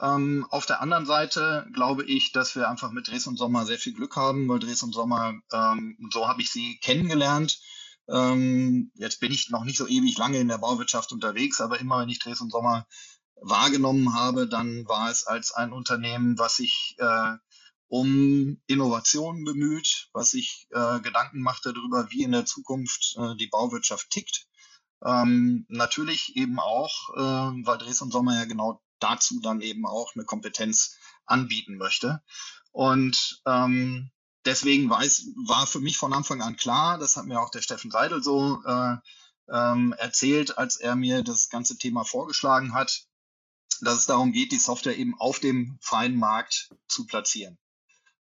Ähm, 0.00 0.46
auf 0.50 0.64
der 0.64 0.80
anderen 0.80 1.04
Seite 1.04 1.66
glaube 1.74 2.04
ich, 2.04 2.32
dass 2.32 2.56
wir 2.56 2.68
einfach 2.68 2.90
mit 2.92 3.08
Dres 3.08 3.26
und 3.26 3.36
Sommer 3.36 3.66
sehr 3.66 3.78
viel 3.78 3.92
Glück 3.92 4.16
haben, 4.16 4.48
weil 4.48 4.58
Dres 4.58 4.82
und 4.82 4.92
Sommer, 4.92 5.34
ähm, 5.52 5.98
so 6.10 6.28
habe 6.28 6.40
ich 6.40 6.50
sie 6.50 6.78
kennengelernt. 6.78 7.60
Ähm, 8.08 8.90
jetzt 8.94 9.20
bin 9.20 9.32
ich 9.32 9.50
noch 9.50 9.64
nicht 9.64 9.76
so 9.76 9.86
ewig 9.86 10.16
lange 10.16 10.38
in 10.38 10.48
der 10.48 10.58
Bauwirtschaft 10.58 11.12
unterwegs, 11.12 11.60
aber 11.60 11.78
immer 11.78 12.00
wenn 12.00 12.08
ich 12.08 12.18
Dres 12.18 12.40
und 12.40 12.50
Sommer 12.50 12.86
wahrgenommen 13.36 14.14
habe, 14.14 14.48
dann 14.48 14.86
war 14.88 15.10
es 15.10 15.26
als 15.26 15.52
ein 15.52 15.72
Unternehmen, 15.72 16.38
was 16.38 16.56
sich 16.56 16.96
äh, 16.98 17.36
um 17.88 18.60
Innovationen 18.66 19.44
bemüht, 19.44 20.08
was 20.14 20.30
sich 20.30 20.66
äh, 20.70 21.00
Gedanken 21.00 21.42
macht 21.42 21.66
darüber, 21.66 22.08
wie 22.10 22.22
in 22.22 22.32
der 22.32 22.46
Zukunft 22.46 23.16
äh, 23.18 23.36
die 23.36 23.48
Bauwirtschaft 23.48 24.08
tickt. 24.10 24.46
Ähm, 25.04 25.66
natürlich 25.68 26.36
eben 26.36 26.58
auch, 26.60 27.10
äh, 27.16 27.66
weil 27.66 27.78
Dres 27.78 28.02
und 28.02 28.12
Sommer 28.12 28.36
ja 28.36 28.44
genau 28.44 28.80
dazu 29.00 29.40
dann 29.40 29.60
eben 29.60 29.86
auch 29.86 30.14
eine 30.14 30.24
Kompetenz 30.24 30.96
anbieten 31.26 31.76
möchte. 31.76 32.22
Und 32.70 33.42
ähm, 33.46 34.10
deswegen 34.44 34.88
weiß, 34.88 35.26
war 35.46 35.66
für 35.66 35.80
mich 35.80 35.96
von 35.96 36.12
Anfang 36.12 36.40
an 36.40 36.56
klar, 36.56 36.98
das 36.98 37.16
hat 37.16 37.26
mir 37.26 37.40
auch 37.40 37.50
der 37.50 37.62
Steffen 37.62 37.90
Seidel 37.90 38.22
so 38.22 38.62
äh, 38.64 38.96
ähm, 39.50 39.92
erzählt, 39.98 40.56
als 40.58 40.76
er 40.76 40.96
mir 40.96 41.22
das 41.22 41.48
ganze 41.48 41.76
Thema 41.76 42.04
vorgeschlagen 42.04 42.74
hat, 42.74 43.06
dass 43.80 43.98
es 43.98 44.06
darum 44.06 44.32
geht, 44.32 44.52
die 44.52 44.58
Software 44.58 44.96
eben 44.96 45.18
auf 45.18 45.40
dem 45.40 45.78
freien 45.80 46.16
Markt 46.16 46.70
zu 46.88 47.06
platzieren. 47.06 47.58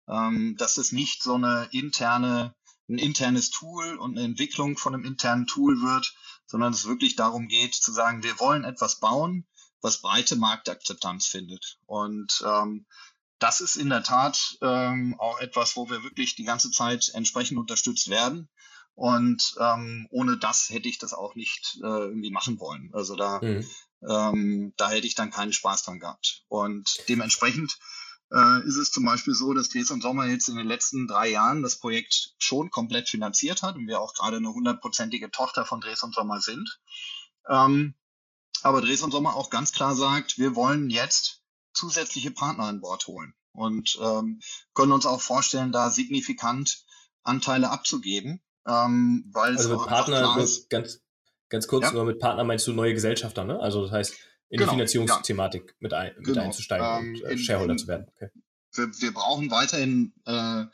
Ähm, 0.08 0.56
dass 0.56 0.78
es 0.78 0.92
nicht 0.92 1.22
so 1.22 1.34
eine 1.34 1.68
interne, 1.72 2.54
ein 2.88 2.98
internes 2.98 3.50
Tool 3.50 3.96
und 3.98 4.16
eine 4.16 4.24
Entwicklung 4.24 4.76
von 4.76 4.94
einem 4.94 5.04
internen 5.04 5.46
Tool 5.46 5.80
wird, 5.82 6.14
sondern 6.50 6.72
es 6.72 6.86
wirklich 6.88 7.14
darum 7.14 7.46
geht 7.46 7.74
zu 7.76 7.92
sagen, 7.92 8.24
wir 8.24 8.40
wollen 8.40 8.64
etwas 8.64 8.98
bauen, 8.98 9.46
was 9.80 10.02
breite 10.02 10.34
Marktakzeptanz 10.34 11.26
findet. 11.26 11.78
Und 11.86 12.42
ähm, 12.44 12.86
das 13.38 13.60
ist 13.60 13.76
in 13.76 13.88
der 13.88 14.02
Tat 14.02 14.58
ähm, 14.60 15.14
auch 15.20 15.38
etwas, 15.38 15.76
wo 15.76 15.88
wir 15.88 16.02
wirklich 16.02 16.34
die 16.34 16.44
ganze 16.44 16.72
Zeit 16.72 17.08
entsprechend 17.14 17.56
unterstützt 17.56 18.10
werden. 18.10 18.48
Und 18.96 19.54
ähm, 19.60 20.08
ohne 20.10 20.38
das 20.38 20.70
hätte 20.70 20.88
ich 20.88 20.98
das 20.98 21.14
auch 21.14 21.36
nicht 21.36 21.78
äh, 21.82 21.86
irgendwie 21.86 22.32
machen 22.32 22.58
wollen. 22.58 22.90
Also 22.92 23.14
da, 23.14 23.38
mhm. 23.40 23.64
ähm, 24.06 24.72
da 24.76 24.90
hätte 24.90 25.06
ich 25.06 25.14
dann 25.14 25.30
keinen 25.30 25.52
Spaß 25.52 25.84
dran 25.84 26.00
gehabt. 26.00 26.42
Und 26.48 27.04
dementsprechend 27.08 27.78
äh, 28.32 28.66
ist 28.66 28.76
es 28.76 28.90
zum 28.90 29.04
Beispiel 29.04 29.34
so, 29.34 29.52
dass 29.54 29.68
Dres 29.68 29.90
und 29.90 30.02
Sommer 30.02 30.26
jetzt 30.26 30.48
in 30.48 30.56
den 30.56 30.66
letzten 30.66 31.06
drei 31.06 31.28
Jahren 31.28 31.62
das 31.62 31.76
Projekt 31.76 32.34
schon 32.38 32.70
komplett 32.70 33.08
finanziert 33.08 33.62
hat 33.62 33.76
und 33.76 33.86
wir 33.86 34.00
auch 34.00 34.14
gerade 34.14 34.36
eine 34.36 34.52
hundertprozentige 34.52 35.30
Tochter 35.30 35.64
von 35.64 35.80
Dres 35.80 36.02
und 36.02 36.14
Sommer 36.14 36.40
sind. 36.40 36.80
Ähm, 37.48 37.94
aber 38.62 38.80
Dres 38.80 39.02
und 39.02 39.10
Sommer 39.10 39.34
auch 39.34 39.50
ganz 39.50 39.72
klar 39.72 39.94
sagt, 39.94 40.38
wir 40.38 40.54
wollen 40.54 40.90
jetzt 40.90 41.42
zusätzliche 41.72 42.30
Partner 42.30 42.64
an 42.64 42.80
Bord 42.80 43.06
holen 43.06 43.34
und 43.52 43.98
ähm, 44.00 44.40
können 44.74 44.92
uns 44.92 45.06
auch 45.06 45.20
vorstellen, 45.20 45.72
da 45.72 45.90
signifikant 45.90 46.84
Anteile 47.22 47.70
abzugeben. 47.70 48.40
Ähm, 48.66 49.24
weil 49.32 49.56
also 49.56 49.78
mit 49.78 49.88
Partner, 49.88 50.36
ganz, 50.68 51.00
ganz 51.48 51.66
kurz, 51.66 51.84
ja? 51.84 51.92
nur 51.92 52.04
mit 52.04 52.18
Partner 52.18 52.44
meinst 52.44 52.66
du 52.66 52.72
neue 52.72 52.92
Gesellschafter, 52.92 53.44
ne? 53.44 53.58
Also 53.58 53.82
das 53.82 53.92
heißt, 53.92 54.16
in 54.50 54.58
genau, 54.58 54.72
die 54.72 54.76
Finanzierungsthematik 54.76 55.62
ja. 55.66 55.74
mit, 55.80 55.94
ein, 55.94 56.12
mit 56.16 56.26
genau. 56.26 56.42
einzusteigen 56.42 56.86
ähm, 56.86 57.22
und 57.22 57.30
äh, 57.30 57.38
Shareholder 57.38 57.72
in, 57.72 57.78
zu 57.78 57.86
werden. 57.88 58.06
Okay. 58.14 58.28
Wir, 58.74 58.86
wir 59.00 59.14
brauchen 59.14 59.50
weiterhin 59.50 60.12
äh, 60.26 60.64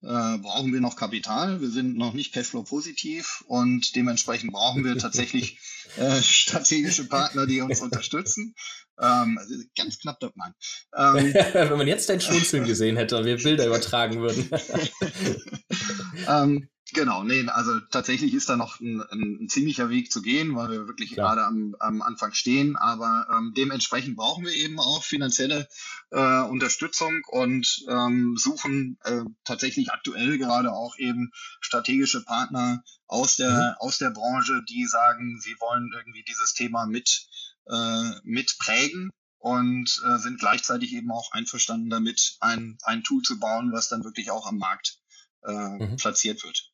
äh, 0.00 0.38
brauchen 0.38 0.72
wir 0.72 0.80
noch 0.80 0.96
Kapital. 0.96 1.60
Wir 1.60 1.70
sind 1.70 1.96
noch 1.96 2.12
nicht 2.12 2.32
Cashflow 2.32 2.62
positiv 2.62 3.44
und 3.48 3.96
dementsprechend 3.96 4.52
brauchen 4.52 4.84
wir 4.84 4.96
tatsächlich 4.96 5.58
äh, 5.96 6.22
strategische 6.22 7.08
Partner, 7.08 7.46
die 7.46 7.60
uns 7.60 7.80
unterstützen. 7.80 8.54
Ähm, 9.00 9.38
also 9.38 9.54
ganz 9.76 9.98
knapp, 9.98 10.18
nein. 10.34 10.54
Ähm, 10.96 11.34
Wenn 11.52 11.78
man 11.78 11.86
jetzt 11.86 12.08
dein 12.08 12.20
Schmunzeln 12.20 12.64
gesehen 12.64 12.96
hätte 12.96 13.16
und 13.16 13.24
wir 13.24 13.36
Bilder 13.36 13.66
übertragen 13.66 14.20
würden. 14.20 14.50
ähm, 16.28 16.68
Genau, 16.94 17.22
nee, 17.22 17.46
also 17.48 17.80
tatsächlich 17.80 18.32
ist 18.32 18.48
da 18.48 18.56
noch 18.56 18.80
ein, 18.80 19.02
ein, 19.10 19.42
ein 19.42 19.48
ziemlicher 19.50 19.90
Weg 19.90 20.10
zu 20.10 20.22
gehen, 20.22 20.56
weil 20.56 20.70
wir 20.70 20.86
wirklich 20.86 21.12
Klar. 21.12 21.34
gerade 21.34 21.46
am, 21.46 21.76
am 21.80 22.00
Anfang 22.00 22.32
stehen. 22.32 22.76
Aber 22.76 23.26
ähm, 23.30 23.52
dementsprechend 23.54 24.16
brauchen 24.16 24.46
wir 24.46 24.54
eben 24.54 24.80
auch 24.80 25.04
finanzielle 25.04 25.68
äh, 26.10 26.40
Unterstützung 26.40 27.20
und 27.28 27.84
ähm, 27.88 28.36
suchen 28.38 28.98
äh, 29.04 29.20
tatsächlich 29.44 29.92
aktuell 29.92 30.38
gerade 30.38 30.72
auch 30.72 30.96
eben 30.96 31.30
strategische 31.60 32.24
Partner 32.24 32.82
aus 33.06 33.36
der, 33.36 33.50
mhm. 33.50 33.86
aus 33.86 33.98
der 33.98 34.10
Branche, 34.10 34.62
die 34.66 34.86
sagen, 34.86 35.38
sie 35.40 35.56
wollen 35.60 35.92
irgendwie 35.94 36.24
dieses 36.24 36.54
Thema 36.54 36.86
mit, 36.86 37.28
äh, 37.68 38.10
mit 38.24 38.56
prägen 38.58 39.10
und 39.38 40.02
äh, 40.06 40.18
sind 40.18 40.40
gleichzeitig 40.40 40.94
eben 40.94 41.10
auch 41.10 41.30
einverstanden 41.32 41.90
damit, 41.90 42.36
ein, 42.40 42.78
ein 42.82 43.02
Tool 43.02 43.22
zu 43.22 43.38
bauen, 43.38 43.72
was 43.72 43.88
dann 43.88 44.04
wirklich 44.04 44.30
auch 44.30 44.46
am 44.46 44.58
Markt 44.58 44.98
äh, 45.44 45.52
mhm. 45.52 45.96
platziert 45.96 46.42
wird. 46.42 46.70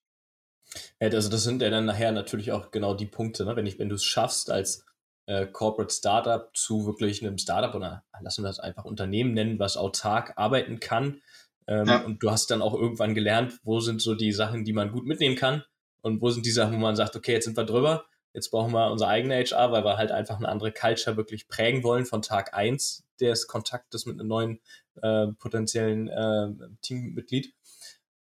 Also 1.00 1.28
das 1.28 1.44
sind 1.44 1.62
ja 1.62 1.70
dann 1.70 1.84
nachher 1.84 2.12
natürlich 2.12 2.52
auch 2.52 2.70
genau 2.70 2.94
die 2.94 3.06
Punkte, 3.06 3.44
ne? 3.44 3.54
wenn, 3.54 3.66
ich, 3.66 3.78
wenn 3.78 3.88
du 3.88 3.94
es 3.94 4.04
schaffst 4.04 4.50
als 4.50 4.84
äh, 5.26 5.46
Corporate 5.46 5.94
Startup 5.94 6.50
zu 6.54 6.86
wirklich 6.86 7.22
einem 7.22 7.38
Startup 7.38 7.74
oder 7.74 8.04
lassen 8.20 8.42
wir 8.42 8.48
das 8.48 8.60
einfach 8.60 8.84
Unternehmen 8.84 9.34
nennen, 9.34 9.58
was 9.58 9.76
autark 9.76 10.32
arbeiten 10.36 10.80
kann. 10.80 11.22
Ähm, 11.66 11.86
ja. 11.86 12.04
Und 12.04 12.22
du 12.22 12.30
hast 12.30 12.50
dann 12.50 12.62
auch 12.62 12.74
irgendwann 12.74 13.14
gelernt, 13.14 13.58
wo 13.62 13.80
sind 13.80 14.02
so 14.02 14.14
die 14.14 14.32
Sachen, 14.32 14.64
die 14.64 14.72
man 14.72 14.92
gut 14.92 15.06
mitnehmen 15.06 15.36
kann 15.36 15.64
und 16.02 16.20
wo 16.20 16.30
sind 16.30 16.44
die 16.44 16.50
Sachen, 16.50 16.74
wo 16.74 16.78
man 16.78 16.96
sagt, 16.96 17.16
okay, 17.16 17.32
jetzt 17.32 17.44
sind 17.44 17.56
wir 17.56 17.64
drüber, 17.64 18.06
jetzt 18.34 18.50
brauchen 18.50 18.72
wir 18.72 18.90
unsere 18.90 19.08
eigene 19.08 19.36
HR, 19.36 19.72
weil 19.72 19.84
wir 19.84 19.96
halt 19.96 20.10
einfach 20.10 20.36
eine 20.36 20.48
andere 20.48 20.72
Culture 20.72 21.16
wirklich 21.16 21.48
prägen 21.48 21.82
wollen 21.82 22.04
von 22.04 22.20
Tag 22.20 22.52
eins 22.52 23.04
des 23.20 23.46
Kontaktes 23.46 24.06
mit 24.06 24.18
einem 24.18 24.28
neuen 24.28 24.60
äh, 25.00 25.28
potenziellen 25.38 26.08
äh, 26.08 26.48
Teammitglied. 26.82 27.54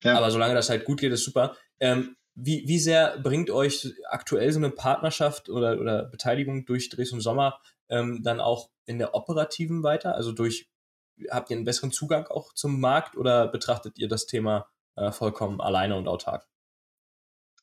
Ja. 0.02 0.18
Aber 0.18 0.30
solange 0.30 0.54
das 0.54 0.68
halt 0.68 0.84
gut 0.84 1.00
geht, 1.00 1.12
ist 1.12 1.24
super. 1.24 1.56
Ähm, 1.78 2.16
wie, 2.34 2.66
wie 2.66 2.78
sehr 2.78 3.18
bringt 3.18 3.50
euch 3.50 3.92
aktuell 4.08 4.50
so 4.52 4.58
eine 4.58 4.70
Partnerschaft 4.70 5.48
oder, 5.48 5.78
oder 5.80 6.04
Beteiligung 6.04 6.64
durch 6.64 6.88
Dresden 6.88 7.20
Sommer 7.20 7.60
ähm, 7.88 8.22
dann 8.22 8.40
auch 8.40 8.70
in 8.86 8.98
der 8.98 9.14
operativen 9.14 9.82
weiter? 9.82 10.14
Also 10.14 10.32
durch, 10.32 10.68
habt 11.30 11.50
ihr 11.50 11.56
einen 11.56 11.64
besseren 11.64 11.92
Zugang 11.92 12.26
auch 12.26 12.52
zum 12.54 12.80
Markt 12.80 13.16
oder 13.16 13.46
betrachtet 13.46 13.98
ihr 13.98 14.08
das 14.08 14.26
Thema 14.26 14.68
äh, 14.96 15.12
vollkommen 15.12 15.60
alleine 15.60 15.96
und 15.96 16.08
autark? 16.08 16.48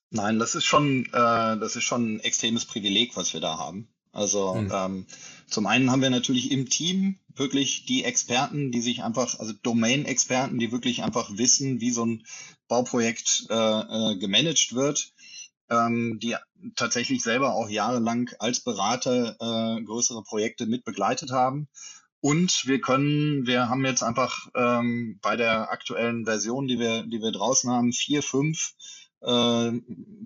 Nein, 0.09 0.39
das 0.39 0.55
ist 0.55 0.65
schon, 0.65 1.05
äh, 1.07 1.11
das 1.11 1.75
ist 1.75 1.83
schon 1.83 2.15
ein 2.15 2.19
extremes 2.21 2.65
Privileg, 2.65 3.15
was 3.15 3.33
wir 3.33 3.41
da 3.41 3.57
haben. 3.57 3.87
Also 4.11 4.55
mhm. 4.55 4.71
ähm, 4.73 5.05
zum 5.47 5.67
einen 5.67 5.91
haben 5.91 6.01
wir 6.01 6.09
natürlich 6.09 6.51
im 6.51 6.69
Team 6.69 7.19
wirklich 7.35 7.85
die 7.85 8.03
Experten, 8.03 8.71
die 8.71 8.81
sich 8.81 9.03
einfach, 9.03 9.39
also 9.39 9.53
Domain-Experten, 9.61 10.57
die 10.57 10.71
wirklich 10.71 11.03
einfach 11.03 11.29
wissen, 11.37 11.81
wie 11.81 11.91
so 11.91 12.05
ein 12.05 12.25
Bauprojekt 12.67 13.47
äh, 13.49 13.53
äh, 13.53 14.17
gemanagt 14.17 14.73
wird, 14.73 15.13
ähm, 15.69 16.19
die 16.21 16.35
tatsächlich 16.75 17.21
selber 17.21 17.53
auch 17.53 17.69
jahrelang 17.69 18.29
als 18.39 18.61
Berater 18.61 19.35
äh, 19.39 19.83
größere 19.83 20.23
Projekte 20.23 20.65
mit 20.65 20.83
begleitet 20.83 21.31
haben. 21.31 21.67
Und 22.19 22.65
wir 22.65 22.81
können, 22.81 23.45
wir 23.45 23.69
haben 23.69 23.85
jetzt 23.85 24.01
einfach 24.01 24.47
ähm, 24.55 25.19
bei 25.21 25.35
der 25.35 25.71
aktuellen 25.71 26.25
Version, 26.25 26.67
die 26.67 26.79
wir, 26.79 27.03
die 27.03 27.21
wir 27.21 27.31
draußen 27.31 27.69
haben, 27.69 27.93
vier, 27.93 28.23
fünf 28.23 28.73
äh, 29.21 29.71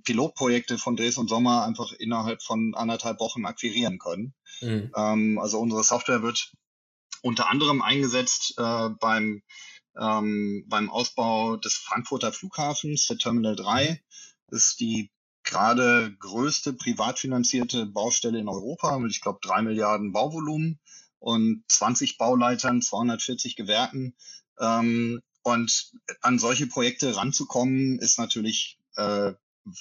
Pilotprojekte 0.03 0.77
von 0.77 0.95
Dres 0.95 1.17
und 1.17 1.29
Sommer 1.29 1.65
einfach 1.65 1.91
innerhalb 1.93 2.41
von 2.41 2.73
anderthalb 2.75 3.19
Wochen 3.19 3.45
akquirieren 3.45 3.99
können. 3.99 4.33
Mhm. 4.61 4.91
Ähm, 4.95 5.39
also 5.39 5.59
unsere 5.59 5.83
Software 5.83 6.23
wird 6.23 6.51
unter 7.21 7.49
anderem 7.49 7.81
eingesetzt 7.81 8.55
äh, 8.57 8.89
beim, 8.89 9.43
ähm, 9.99 10.65
beim 10.67 10.89
Ausbau 10.89 11.57
des 11.57 11.75
Frankfurter 11.75 12.33
Flughafens, 12.33 13.07
der 13.07 13.17
Terminal 13.17 13.55
3. 13.55 14.01
Das 14.47 14.65
ist 14.67 14.79
die 14.79 15.11
gerade 15.43 16.15
größte 16.19 16.73
privat 16.73 17.19
finanzierte 17.19 17.85
Baustelle 17.85 18.39
in 18.39 18.47
Europa 18.47 18.97
mit, 18.99 19.11
ich 19.11 19.21
glaube, 19.21 19.39
drei 19.41 19.61
Milliarden 19.61 20.11
Bauvolumen 20.11 20.79
und 21.19 21.63
20 21.67 22.17
Bauleitern, 22.17 22.81
240 22.81 23.55
Gewerken. 23.55 24.15
Ähm, 24.59 25.21
und 25.43 25.91
an 26.21 26.37
solche 26.37 26.67
Projekte 26.67 27.15
ranzukommen, 27.15 27.97
ist 27.99 28.19
natürlich 28.19 28.77
äh, 28.95 29.33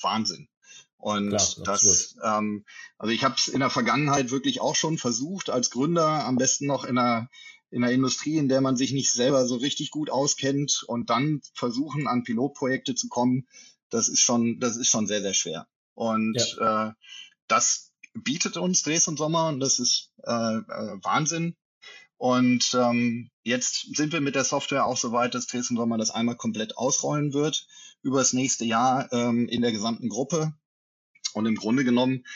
Wahnsinn. 0.03 0.49
Und 0.99 1.31
Klar, 1.31 1.65
das, 1.65 2.17
ähm, 2.23 2.65
also 2.99 3.13
ich 3.13 3.25
habe 3.25 3.35
es 3.37 3.49
in 3.49 3.61
der 3.61 3.71
Vergangenheit 3.71 4.31
wirklich 4.31 4.61
auch 4.61 4.75
schon 4.75 4.99
versucht, 4.99 5.49
als 5.49 5.71
Gründer 5.71 6.27
am 6.27 6.37
besten 6.37 6.67
noch 6.67 6.85
in 6.85 6.99
einer, 6.99 7.31
in 7.71 7.83
einer 7.83 7.93
Industrie, 7.93 8.37
in 8.37 8.49
der 8.49 8.61
man 8.61 8.77
sich 8.77 8.93
nicht 8.93 9.11
selber 9.11 9.47
so 9.47 9.57
richtig 9.57 9.91
gut 9.91 10.11
auskennt 10.11 10.85
und 10.87 11.09
dann 11.09 11.41
versuchen, 11.55 12.07
an 12.07 12.23
Pilotprojekte 12.23 12.95
zu 12.95 13.09
kommen, 13.09 13.47
das 13.89 14.09
ist 14.09 14.21
schon, 14.21 14.61
das 14.61 14.77
ist 14.77 14.89
schon 14.89 15.07
sehr, 15.07 15.23
sehr 15.23 15.35
schwer. 15.35 15.67
Und 15.95 16.37
ja. 16.59 16.89
äh, 16.89 16.93
das 17.49 17.93
bietet 18.15 18.57
uns 18.57 18.83
Dres 18.83 19.09
und 19.09 19.17
Sommer 19.17 19.49
und 19.49 19.61
das 19.61 19.79
ist 19.79 20.13
äh, 20.25 20.31
äh, 20.31 20.99
Wahnsinn. 21.03 21.57
Und 22.21 22.75
ähm, 22.75 23.31
jetzt 23.45 23.97
sind 23.97 24.13
wir 24.13 24.21
mit 24.21 24.35
der 24.35 24.45
Software 24.45 24.85
auch 24.85 24.99
so 24.99 25.11
weit, 25.11 25.35
dass 25.35 25.47
Dresden 25.47 25.79
Sommer 25.79 25.97
das 25.97 26.11
einmal 26.11 26.37
komplett 26.37 26.77
ausrollen 26.77 27.33
wird 27.33 27.67
über 28.03 28.19
das 28.19 28.35
nächste 28.35 28.67
Jahr 28.67 29.11
ähm, 29.11 29.49
in 29.49 29.63
der 29.63 29.73
gesamten 29.73 30.11
Gruppe. 30.11 30.53
Und 31.33 31.47
im 31.47 31.55
Grunde 31.55 31.83
genommen 31.83 32.27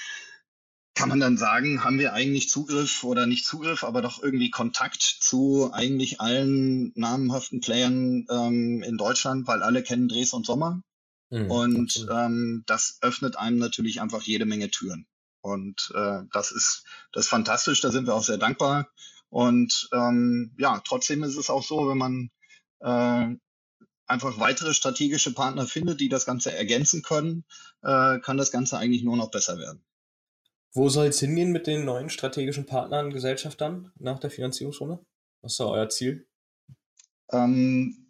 kann 0.94 1.10
man 1.10 1.20
dann 1.20 1.36
sagen, 1.36 1.84
haben 1.84 1.98
wir 1.98 2.14
eigentlich 2.14 2.48
Zugriff 2.48 3.04
oder 3.04 3.26
nicht 3.26 3.44
Zugriff, 3.44 3.84
aber 3.84 4.00
doch 4.00 4.22
irgendwie 4.22 4.48
Kontakt 4.48 5.02
zu 5.02 5.70
eigentlich 5.70 6.18
allen 6.18 6.92
namhaften 6.94 7.60
Playern 7.60 8.26
ähm, 8.30 8.82
in 8.82 8.96
Deutschland, 8.96 9.46
weil 9.46 9.62
alle 9.62 9.82
kennen 9.82 10.08
Dres 10.08 10.32
und 10.32 10.46
Sommer. 10.46 10.80
Mhm, 11.28 11.50
und 11.50 12.06
ähm, 12.10 12.62
das 12.64 12.96
öffnet 13.02 13.36
einem 13.36 13.58
natürlich 13.58 14.00
einfach 14.00 14.22
jede 14.22 14.46
Menge 14.46 14.70
Türen. 14.70 15.06
Und 15.42 15.92
äh, 15.94 16.22
das 16.32 16.52
ist 16.52 16.84
das 17.12 17.24
ist 17.24 17.30
fantastisch, 17.30 17.82
da 17.82 17.90
sind 17.90 18.06
wir 18.06 18.14
auch 18.14 18.24
sehr 18.24 18.38
dankbar. 18.38 18.88
Und 19.34 19.88
ähm, 19.92 20.54
ja, 20.60 20.80
trotzdem 20.86 21.24
ist 21.24 21.36
es 21.36 21.50
auch 21.50 21.64
so, 21.64 21.88
wenn 21.88 21.98
man 21.98 22.30
äh, 22.78 23.34
einfach 24.06 24.38
weitere 24.38 24.74
strategische 24.74 25.34
Partner 25.34 25.66
findet, 25.66 25.98
die 25.98 26.08
das 26.08 26.24
Ganze 26.24 26.52
ergänzen 26.52 27.02
können, 27.02 27.44
äh, 27.82 28.20
kann 28.20 28.36
das 28.36 28.52
Ganze 28.52 28.78
eigentlich 28.78 29.02
nur 29.02 29.16
noch 29.16 29.32
besser 29.32 29.58
werden. 29.58 29.84
Wo 30.72 30.88
soll 30.88 31.06
es 31.06 31.18
hingehen 31.18 31.50
mit 31.50 31.66
den 31.66 31.84
neuen 31.84 32.10
strategischen 32.10 32.64
Partnern, 32.64 33.10
Gesellschaftern 33.10 33.90
nach 33.98 34.20
der 34.20 34.30
Finanzierungsrunde? 34.30 35.04
Was 35.42 35.54
ist 35.54 35.60
da 35.60 35.64
euer 35.64 35.88
Ziel? 35.88 36.28
Ähm, 37.32 38.06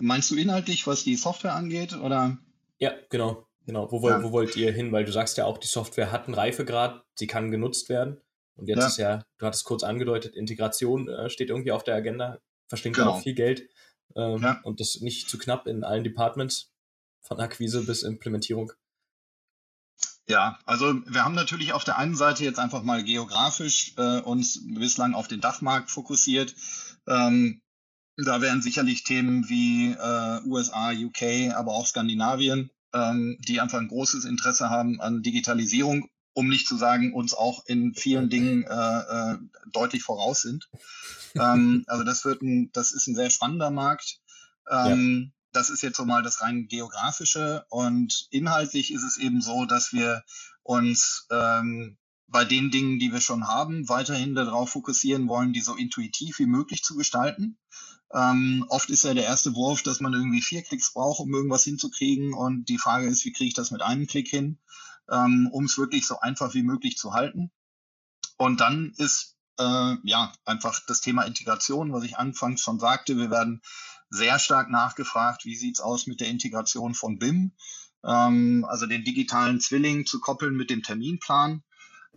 meinst 0.00 0.30
du 0.30 0.36
inhaltlich, 0.36 0.86
was 0.86 1.04
die 1.04 1.16
Software 1.16 1.54
angeht, 1.54 1.96
oder? 1.96 2.36
Ja, 2.76 2.92
genau, 3.08 3.46
genau. 3.64 3.90
Wo, 3.90 4.06
ja. 4.06 4.22
wo 4.22 4.30
wollt 4.30 4.54
ihr 4.56 4.72
hin? 4.72 4.92
Weil 4.92 5.06
du 5.06 5.12
sagst 5.12 5.38
ja 5.38 5.46
auch, 5.46 5.56
die 5.56 5.68
Software 5.68 6.12
hat 6.12 6.26
einen 6.26 6.34
Reifegrad, 6.34 7.02
sie 7.14 7.26
kann 7.26 7.50
genutzt 7.50 7.88
werden. 7.88 8.20
Und 8.56 8.68
jetzt 8.68 8.80
ja. 8.80 8.86
ist 8.86 8.96
ja, 8.96 9.24
du 9.38 9.46
hattest 9.46 9.64
kurz 9.64 9.82
angedeutet, 9.82 10.34
Integration 10.34 11.08
äh, 11.08 11.30
steht 11.30 11.50
irgendwie 11.50 11.72
auf 11.72 11.84
der 11.84 11.94
Agenda, 11.94 12.38
verschlingt 12.68 12.96
genau. 12.96 13.12
auch 13.12 13.22
viel 13.22 13.34
Geld. 13.34 13.68
Ähm, 14.14 14.42
ja. 14.42 14.60
Und 14.62 14.80
das 14.80 15.00
nicht 15.00 15.28
zu 15.28 15.38
knapp 15.38 15.66
in 15.66 15.84
allen 15.84 16.04
Departments, 16.04 16.72
von 17.20 17.40
Akquise 17.40 17.84
bis 17.84 18.02
Implementierung. 18.02 18.72
Ja, 20.28 20.58
also 20.64 20.94
wir 21.06 21.24
haben 21.24 21.34
natürlich 21.34 21.72
auf 21.72 21.84
der 21.84 21.98
einen 21.98 22.16
Seite 22.16 22.44
jetzt 22.44 22.58
einfach 22.58 22.82
mal 22.82 23.04
geografisch 23.04 23.94
äh, 23.96 24.20
uns 24.20 24.60
bislang 24.74 25.14
auf 25.14 25.28
den 25.28 25.40
Dachmarkt 25.40 25.90
fokussiert. 25.90 26.54
Ähm, 27.06 27.60
da 28.16 28.40
wären 28.40 28.62
sicherlich 28.62 29.04
Themen 29.04 29.48
wie 29.48 29.92
äh, 29.92 30.40
USA, 30.46 30.90
UK, 30.90 31.54
aber 31.54 31.72
auch 31.72 31.86
Skandinavien, 31.86 32.70
ähm, 32.92 33.36
die 33.40 33.60
einfach 33.60 33.78
ein 33.78 33.88
großes 33.88 34.24
Interesse 34.24 34.70
haben 34.70 35.00
an 35.00 35.22
Digitalisierung, 35.22 36.08
um 36.36 36.48
nicht 36.48 36.68
zu 36.68 36.76
sagen, 36.76 37.14
uns 37.14 37.32
auch 37.32 37.64
in 37.64 37.94
vielen 37.94 38.28
Dingen 38.28 38.62
äh, 38.64 38.68
äh, 38.74 39.38
deutlich 39.72 40.02
voraus 40.02 40.42
sind. 40.42 40.68
ähm, 41.34 41.84
also 41.88 42.04
das 42.04 42.26
wird 42.26 42.42
ein, 42.42 42.70
das 42.72 42.92
ist 42.92 43.06
ein 43.06 43.16
sehr 43.16 43.30
spannender 43.30 43.70
Markt. 43.70 44.20
Ähm, 44.70 45.30
ja 45.30 45.36
das 45.52 45.70
ist 45.70 45.82
jetzt 45.82 45.96
so 45.96 46.04
mal 46.04 46.22
das 46.22 46.42
rein 46.42 46.68
geografische 46.68 47.64
und 47.70 48.28
inhaltlich 48.30 48.92
ist 48.92 49.04
es 49.04 49.16
eben 49.16 49.40
so, 49.40 49.64
dass 49.64 49.94
wir 49.94 50.22
uns 50.62 51.26
ähm, 51.30 51.96
bei 52.28 52.44
den 52.44 52.70
Dingen, 52.70 52.98
die 52.98 53.10
wir 53.10 53.22
schon 53.22 53.48
haben, 53.48 53.88
weiterhin 53.88 54.34
darauf 54.34 54.68
fokussieren 54.68 55.28
wollen, 55.28 55.54
die 55.54 55.62
so 55.62 55.74
intuitiv 55.74 56.38
wie 56.40 56.46
möglich 56.46 56.82
zu 56.82 56.94
gestalten. 56.94 57.56
Ähm, 58.12 58.66
oft 58.68 58.90
ist 58.90 59.04
ja 59.04 59.14
der 59.14 59.24
erste 59.24 59.54
Wurf, 59.54 59.82
dass 59.82 60.00
man 60.00 60.12
irgendwie 60.12 60.42
vier 60.42 60.62
Klicks 60.62 60.92
braucht, 60.92 61.20
um 61.20 61.32
irgendwas 61.32 61.64
hinzukriegen. 61.64 62.34
Und 62.34 62.68
die 62.68 62.78
Frage 62.78 63.06
ist, 63.06 63.24
wie 63.24 63.32
kriege 63.32 63.48
ich 63.48 63.54
das 63.54 63.70
mit 63.70 63.80
einem 63.80 64.06
Klick 64.06 64.28
hin, 64.28 64.58
ähm, 65.10 65.48
um 65.52 65.64
es 65.64 65.78
wirklich 65.78 66.06
so 66.06 66.20
einfach 66.20 66.54
wie 66.54 66.62
möglich 66.62 66.96
zu 66.96 67.12
halten. 67.12 67.50
Und 68.36 68.60
dann 68.60 68.92
ist 68.98 69.36
äh, 69.58 69.96
ja 70.02 70.32
einfach 70.44 70.80
das 70.86 71.00
Thema 71.00 71.22
Integration, 71.22 71.92
was 71.92 72.04
ich 72.04 72.18
anfangs 72.18 72.60
schon 72.60 72.78
sagte. 72.78 73.16
Wir 73.16 73.30
werden 73.30 73.62
sehr 74.10 74.38
stark 74.38 74.70
nachgefragt, 74.70 75.44
wie 75.44 75.56
sieht's 75.56 75.80
aus 75.80 76.06
mit 76.06 76.20
der 76.20 76.28
Integration 76.28 76.94
von 76.94 77.18
BIM, 77.18 77.52
ähm, 78.04 78.66
also 78.68 78.86
den 78.86 79.04
digitalen 79.04 79.60
Zwilling 79.60 80.06
zu 80.06 80.20
koppeln 80.20 80.54
mit 80.54 80.70
dem 80.70 80.82
Terminplan. 80.82 81.62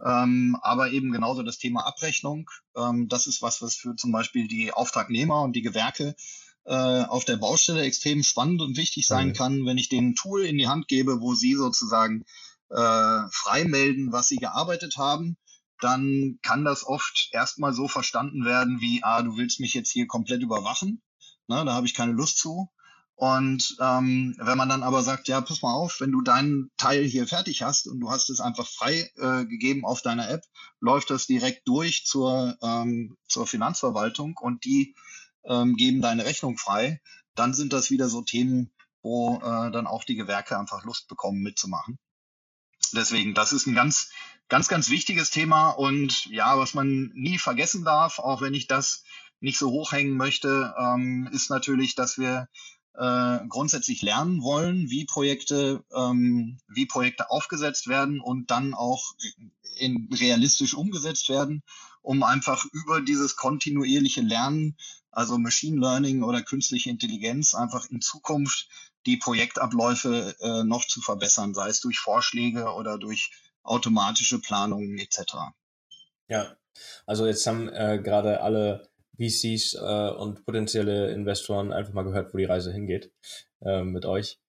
Ähm, 0.03 0.57
aber 0.61 0.91
eben 0.91 1.11
genauso 1.11 1.43
das 1.43 1.57
Thema 1.57 1.85
Abrechnung. 1.85 2.49
Ähm, 2.75 3.09
das 3.09 3.27
ist 3.27 3.41
was, 3.41 3.61
was 3.61 3.75
für 3.75 3.95
zum 3.95 4.11
Beispiel 4.13 4.47
die 4.47 4.71
Auftragnehmer 4.71 5.41
und 5.41 5.53
die 5.53 5.61
Gewerke 5.61 6.15
äh, 6.65 7.03
auf 7.03 7.25
der 7.25 7.35
Baustelle 7.35 7.81
extrem 7.81 8.23
spannend 8.23 8.61
und 8.61 8.77
wichtig 8.77 9.07
sein 9.07 9.29
mhm. 9.29 9.33
kann, 9.33 9.65
wenn 9.65 9.77
ich 9.77 9.89
denen 9.89 10.11
ein 10.11 10.15
Tool 10.15 10.45
in 10.45 10.57
die 10.57 10.67
Hand 10.67 10.87
gebe, 10.87 11.19
wo 11.19 11.33
sie 11.33 11.55
sozusagen 11.55 12.23
äh, 12.69 13.21
frei 13.31 13.65
melden, 13.65 14.11
was 14.11 14.27
sie 14.27 14.37
gearbeitet 14.37 14.97
haben, 14.97 15.37
dann 15.79 16.39
kann 16.43 16.65
das 16.65 16.85
oft 16.85 17.29
erstmal 17.31 17.73
so 17.73 17.87
verstanden 17.87 18.45
werden 18.45 18.81
wie, 18.81 19.03
ah, 19.03 19.21
du 19.21 19.37
willst 19.37 19.59
mich 19.59 19.73
jetzt 19.73 19.91
hier 19.91 20.07
komplett 20.07 20.41
überwachen. 20.41 21.01
Ne, 21.47 21.63
da 21.65 21.73
habe 21.73 21.87
ich 21.87 21.93
keine 21.93 22.11
Lust 22.11 22.37
zu. 22.37 22.69
Und 23.15 23.75
ähm, 23.81 24.35
wenn 24.39 24.57
man 24.57 24.69
dann 24.69 24.83
aber 24.83 25.03
sagt, 25.03 25.27
ja, 25.27 25.41
pass 25.41 25.61
mal 25.61 25.73
auf, 25.73 25.99
wenn 25.99 26.11
du 26.11 26.21
deinen 26.21 26.71
Teil 26.77 27.03
hier 27.03 27.27
fertig 27.27 27.63
hast 27.63 27.87
und 27.87 27.99
du 27.99 28.09
hast 28.09 28.29
es 28.29 28.39
einfach 28.39 28.65
frei 28.65 29.11
äh, 29.17 29.45
gegeben 29.45 29.83
auf 29.83 30.01
deiner 30.01 30.29
App, 30.29 30.43
läuft 30.79 31.09
das 31.09 31.27
direkt 31.27 31.67
durch 31.67 32.05
zur, 32.05 32.57
ähm, 32.61 33.17
zur 33.27 33.45
Finanzverwaltung 33.45 34.37
und 34.39 34.63
die 34.63 34.95
ähm, 35.43 35.75
geben 35.75 36.01
deine 36.01 36.23
Rechnung 36.23 36.57
frei, 36.57 37.01
dann 37.35 37.53
sind 37.53 37.73
das 37.73 37.91
wieder 37.91 38.07
so 38.07 38.21
Themen, 38.21 38.71
wo 39.01 39.37
äh, 39.37 39.71
dann 39.71 39.87
auch 39.87 40.05
die 40.05 40.15
Gewerke 40.15 40.57
einfach 40.57 40.85
Lust 40.85 41.09
bekommen 41.09 41.41
mitzumachen. 41.41 41.99
Deswegen, 42.91 43.33
das 43.33 43.53
ist 43.53 43.67
ein 43.67 43.75
ganz, 43.75 44.09
ganz, 44.47 44.67
ganz 44.67 44.89
wichtiges 44.89 45.29
Thema 45.29 45.69
und 45.69 46.25
ja, 46.25 46.57
was 46.57 46.73
man 46.73 47.11
nie 47.13 47.37
vergessen 47.37 47.83
darf, 47.83 48.19
auch 48.19 48.41
wenn 48.41 48.53
ich 48.53 48.67
das 48.67 49.03
nicht 49.39 49.57
so 49.57 49.71
hochhängen 49.71 50.17
möchte, 50.17 50.73
ähm, 50.77 51.29
ist 51.31 51.49
natürlich, 51.49 51.95
dass 51.95 52.17
wir 52.17 52.47
äh, 52.95 53.39
grundsätzlich 53.47 54.01
lernen 54.01 54.41
wollen, 54.41 54.89
wie 54.89 55.05
Projekte, 55.05 55.83
ähm, 55.95 56.59
wie 56.67 56.85
Projekte 56.85 57.29
aufgesetzt 57.29 57.87
werden 57.87 58.19
und 58.19 58.51
dann 58.51 58.73
auch 58.73 59.13
in, 59.77 60.09
realistisch 60.11 60.73
umgesetzt 60.73 61.29
werden, 61.29 61.63
um 62.01 62.23
einfach 62.23 62.65
über 62.73 63.01
dieses 63.01 63.35
kontinuierliche 63.35 64.21
Lernen, 64.21 64.75
also 65.11 65.37
Machine 65.37 65.79
Learning 65.79 66.23
oder 66.23 66.41
künstliche 66.41 66.89
Intelligenz, 66.89 67.53
einfach 67.53 67.89
in 67.89 68.01
Zukunft 68.01 68.67
die 69.05 69.17
Projektabläufe 69.17 70.35
äh, 70.39 70.63
noch 70.63 70.85
zu 70.85 71.01
verbessern, 71.01 71.53
sei 71.53 71.69
es 71.69 71.81
durch 71.81 71.99
Vorschläge 71.99 72.73
oder 72.73 72.97
durch 72.97 73.31
automatische 73.63 74.39
Planungen 74.39 74.97
etc. 74.97 75.35
Ja, 76.27 76.57
also 77.05 77.25
jetzt 77.25 77.45
haben 77.47 77.69
äh, 77.69 77.99
gerade 78.01 78.41
alle 78.41 78.89
VCs 79.17 79.75
äh, 79.75 80.09
und 80.11 80.45
potenzielle 80.45 81.11
Investoren 81.11 81.73
einfach 81.73 81.93
mal 81.93 82.03
gehört, 82.03 82.33
wo 82.33 82.37
die 82.37 82.45
Reise 82.45 82.71
hingeht 82.71 83.11
äh, 83.61 83.83
mit 83.83 84.05
euch. 84.05 84.39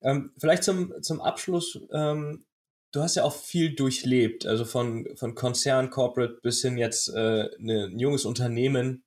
Ähm, 0.00 0.32
vielleicht 0.38 0.64
zum, 0.64 0.92
zum 1.02 1.20
Abschluss, 1.20 1.78
ähm, 1.92 2.44
du 2.92 3.02
hast 3.02 3.16
ja 3.16 3.24
auch 3.24 3.34
viel 3.34 3.74
durchlebt, 3.74 4.46
also 4.46 4.64
von, 4.64 5.08
von 5.16 5.34
Konzern, 5.34 5.90
Corporate 5.90 6.38
bis 6.42 6.62
hin 6.62 6.78
jetzt 6.78 7.08
äh, 7.08 7.48
ne, 7.58 7.84
ein 7.86 7.98
junges 7.98 8.24
Unternehmen. 8.24 9.04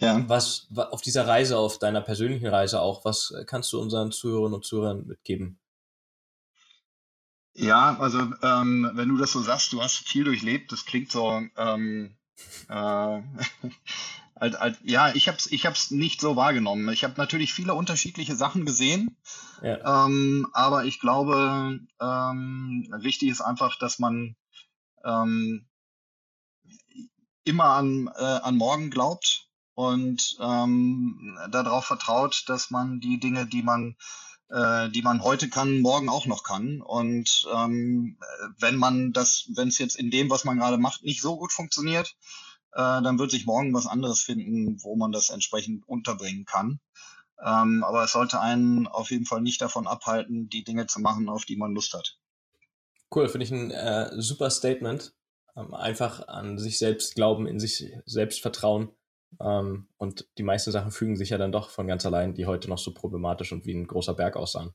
Ja. 0.00 0.28
Was, 0.28 0.68
auf 0.74 1.02
dieser 1.02 1.26
Reise, 1.26 1.56
auf 1.56 1.78
deiner 1.78 2.00
persönlichen 2.00 2.48
Reise 2.48 2.80
auch, 2.80 3.04
was 3.04 3.32
kannst 3.46 3.72
du 3.72 3.80
unseren 3.80 4.10
Zuhörerinnen 4.10 4.54
und 4.54 4.64
Zuhörern 4.64 5.06
mitgeben? 5.06 5.60
Ja, 7.56 7.96
also 8.00 8.18
ähm, 8.42 8.90
wenn 8.94 9.08
du 9.08 9.16
das 9.16 9.30
so 9.30 9.40
sagst, 9.40 9.72
du 9.72 9.80
hast 9.80 9.96
viel 9.96 10.24
durchlebt, 10.24 10.72
das 10.72 10.84
klingt 10.84 11.12
so, 11.12 11.42
ähm, 11.56 12.16
äh, 12.68 13.22
Halt, 14.40 14.58
halt, 14.58 14.78
ja, 14.82 15.14
ich 15.14 15.28
habe 15.28 15.38
es 15.38 15.50
ich 15.50 15.64
hab's 15.64 15.92
nicht 15.92 16.20
so 16.20 16.34
wahrgenommen. 16.34 16.88
Ich 16.88 17.04
habe 17.04 17.14
natürlich 17.16 17.54
viele 17.54 17.74
unterschiedliche 17.74 18.34
Sachen 18.34 18.66
gesehen, 18.66 19.16
ja. 19.62 20.06
ähm, 20.06 20.48
aber 20.52 20.84
ich 20.84 20.98
glaube, 20.98 21.78
ähm, 22.00 22.92
wichtig 22.98 23.28
ist 23.28 23.40
einfach, 23.40 23.78
dass 23.78 24.00
man 24.00 24.34
ähm, 25.04 25.68
immer 27.44 27.64
an, 27.64 28.10
äh, 28.16 28.22
an 28.22 28.56
morgen 28.56 28.90
glaubt 28.90 29.43
und 29.74 30.36
ähm, 30.40 31.38
darauf 31.50 31.84
vertraut, 31.84 32.44
dass 32.48 32.70
man 32.70 33.00
die 33.00 33.18
Dinge, 33.18 33.46
die 33.46 33.62
man 33.62 33.96
äh, 34.50 34.90
die 34.90 35.02
man 35.02 35.22
heute 35.22 35.48
kann, 35.48 35.80
morgen 35.80 36.08
auch 36.08 36.26
noch 36.26 36.44
kann. 36.44 36.80
Und 36.80 37.46
ähm, 37.52 38.18
wenn 38.58 38.76
man 38.76 39.12
das, 39.12 39.48
wenn 39.54 39.68
es 39.68 39.78
jetzt 39.78 39.96
in 39.96 40.10
dem, 40.10 40.30
was 40.30 40.44
man 40.44 40.58
gerade 40.58 40.78
macht, 40.78 41.02
nicht 41.02 41.22
so 41.22 41.36
gut 41.36 41.52
funktioniert, 41.52 42.14
äh, 42.72 43.02
dann 43.02 43.18
wird 43.18 43.30
sich 43.30 43.46
morgen 43.46 43.72
was 43.74 43.86
anderes 43.86 44.20
finden, 44.20 44.82
wo 44.82 44.96
man 44.96 45.12
das 45.12 45.30
entsprechend 45.30 45.86
unterbringen 45.88 46.44
kann. 46.44 46.80
Ähm, 47.42 47.84
aber 47.84 48.04
es 48.04 48.12
sollte 48.12 48.40
einen 48.40 48.86
auf 48.86 49.10
jeden 49.10 49.26
Fall 49.26 49.40
nicht 49.40 49.60
davon 49.60 49.86
abhalten, 49.86 50.48
die 50.48 50.64
Dinge 50.64 50.86
zu 50.86 51.00
machen, 51.00 51.28
auf 51.28 51.44
die 51.44 51.56
man 51.56 51.72
Lust 51.72 51.94
hat. 51.94 52.18
Cool, 53.14 53.28
finde 53.28 53.44
ich 53.46 53.50
ein 53.50 53.70
äh, 53.70 54.10
super 54.20 54.50
Statement. 54.50 55.14
Ähm, 55.56 55.74
einfach 55.74 56.28
an 56.28 56.58
sich 56.58 56.78
selbst 56.78 57.14
glauben, 57.14 57.46
in 57.46 57.60
sich 57.60 57.92
selbst 58.06 58.40
vertrauen. 58.40 58.90
Ähm, 59.40 59.88
und 59.96 60.26
die 60.38 60.42
meisten 60.42 60.72
Sachen 60.72 60.90
fügen 60.90 61.16
sich 61.16 61.30
ja 61.30 61.38
dann 61.38 61.52
doch 61.52 61.70
von 61.70 61.86
ganz 61.86 62.04
allein, 62.06 62.34
die 62.34 62.46
heute 62.46 62.68
noch 62.68 62.78
so 62.78 62.92
problematisch 62.92 63.52
und 63.52 63.66
wie 63.66 63.74
ein 63.74 63.86
großer 63.86 64.14
Berg 64.14 64.36
aussahen. 64.36 64.72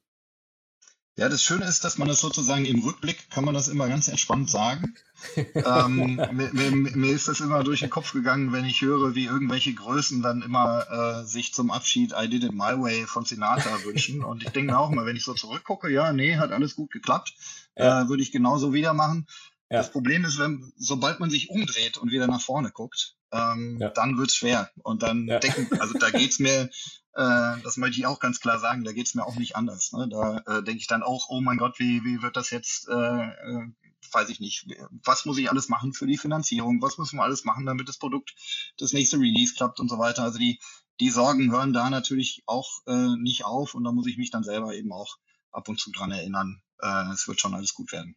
Ja, 1.19 1.27
das 1.27 1.43
Schöne 1.43 1.65
ist, 1.65 1.83
dass 1.83 1.97
man 1.97 2.07
das 2.07 2.21
sozusagen 2.21 2.63
im 2.63 2.81
Rückblick 2.81 3.29
kann 3.29 3.43
man 3.43 3.53
das 3.53 3.67
immer 3.67 3.89
ganz 3.89 4.07
entspannt 4.07 4.49
sagen. 4.49 4.95
ähm, 5.35 6.15
mir, 6.31 6.53
mir, 6.53 6.71
mir, 6.71 7.11
ist 7.11 7.27
das 7.27 7.41
immer 7.41 7.61
durch 7.65 7.81
den 7.81 7.89
Kopf 7.89 8.13
gegangen, 8.13 8.53
wenn 8.53 8.63
ich 8.63 8.81
höre, 8.81 9.15
wie 9.15 9.25
irgendwelche 9.25 9.73
Größen 9.73 10.21
dann 10.21 10.41
immer 10.41 10.85
äh, 10.89 11.25
sich 11.25 11.53
zum 11.53 11.71
Abschied 11.71 12.13
I 12.17 12.29
did 12.29 12.45
it 12.45 12.53
my 12.53 12.79
way 12.79 13.05
von 13.05 13.25
Sinatra 13.25 13.83
wünschen. 13.83 14.23
Und 14.23 14.43
ich 14.43 14.51
denke 14.51 14.71
mir 14.71 14.79
auch 14.79 14.91
mal, 14.91 15.05
wenn 15.05 15.17
ich 15.17 15.25
so 15.25 15.33
zurückgucke, 15.33 15.91
ja, 15.91 16.13
nee, 16.13 16.37
hat 16.37 16.53
alles 16.53 16.77
gut 16.77 16.89
geklappt, 16.89 17.33
ja. 17.75 18.03
äh, 18.03 18.07
würde 18.07 18.23
ich 18.23 18.31
genauso 18.31 18.71
wieder 18.71 18.93
machen. 18.93 19.27
Ja. 19.69 19.77
Das 19.77 19.91
Problem 19.91 20.25
ist, 20.25 20.39
wenn, 20.39 20.73
sobald 20.77 21.19
man 21.19 21.29
sich 21.29 21.51
umdreht 21.51 21.97
und 21.97 22.11
wieder 22.11 22.25
nach 22.25 22.41
vorne 22.41 22.71
guckt, 22.71 23.15
ähm, 23.31 23.77
ja. 23.79 23.89
dann 23.89 24.17
wird's 24.17 24.35
schwer. 24.35 24.71
Und 24.81 25.03
dann 25.03 25.27
ja. 25.27 25.37
denken, 25.37 25.79
also 25.79 25.93
da 25.99 26.09
geht's 26.09 26.39
mir, 26.39 26.71
äh, 27.13 27.61
das 27.63 27.77
möchte 27.77 27.99
ich 27.99 28.07
auch 28.07 28.19
ganz 28.19 28.39
klar 28.39 28.59
sagen, 28.59 28.83
da 28.83 28.93
geht's 28.93 29.13
mir 29.13 29.25
auch 29.25 29.35
nicht 29.35 29.55
anders. 29.55 29.91
Ne? 29.91 30.09
Da 30.09 30.37
äh, 30.47 30.63
denke 30.63 30.79
ich 30.79 30.87
dann 30.87 31.03
auch, 31.03 31.27
oh 31.29 31.39
mein 31.41 31.59
Gott, 31.59 31.77
wie, 31.77 32.03
wie 32.03 32.23
wird 32.23 32.35
das 32.35 32.49
jetzt, 32.49 32.87
äh, 32.89 32.93
äh, 32.93 33.67
weiß 34.11 34.29
ich 34.29 34.39
nicht, 34.39 34.65
was 35.03 35.25
muss 35.25 35.37
ich 35.37 35.51
alles 35.51 35.69
machen 35.69 35.93
für 35.93 36.07
die 36.07 36.17
Finanzierung, 36.17 36.81
was 36.81 36.97
müssen 36.97 37.17
wir 37.17 37.23
alles 37.23 37.45
machen, 37.45 37.67
damit 37.67 37.87
das 37.87 37.99
Produkt, 37.99 38.33
das 38.79 38.91
nächste 38.91 39.17
Release 39.17 39.53
klappt 39.53 39.79
und 39.79 39.87
so 39.87 39.99
weiter. 39.99 40.23
Also 40.23 40.39
die, 40.39 40.59
die 40.99 41.11
Sorgen 41.11 41.51
hören 41.51 41.73
da 41.73 41.91
natürlich 41.91 42.41
auch 42.47 42.79
äh, 42.87 43.15
nicht 43.17 43.45
auf 43.45 43.75
und 43.75 43.83
da 43.83 43.91
muss 43.91 44.07
ich 44.07 44.17
mich 44.17 44.31
dann 44.31 44.43
selber 44.43 44.73
eben 44.73 44.91
auch 44.91 45.17
ab 45.51 45.69
und 45.69 45.79
zu 45.79 45.91
dran 45.91 46.11
erinnern, 46.11 46.63
äh, 46.81 47.11
es 47.13 47.27
wird 47.27 47.39
schon 47.39 47.53
alles 47.53 47.75
gut 47.75 47.91
werden 47.91 48.15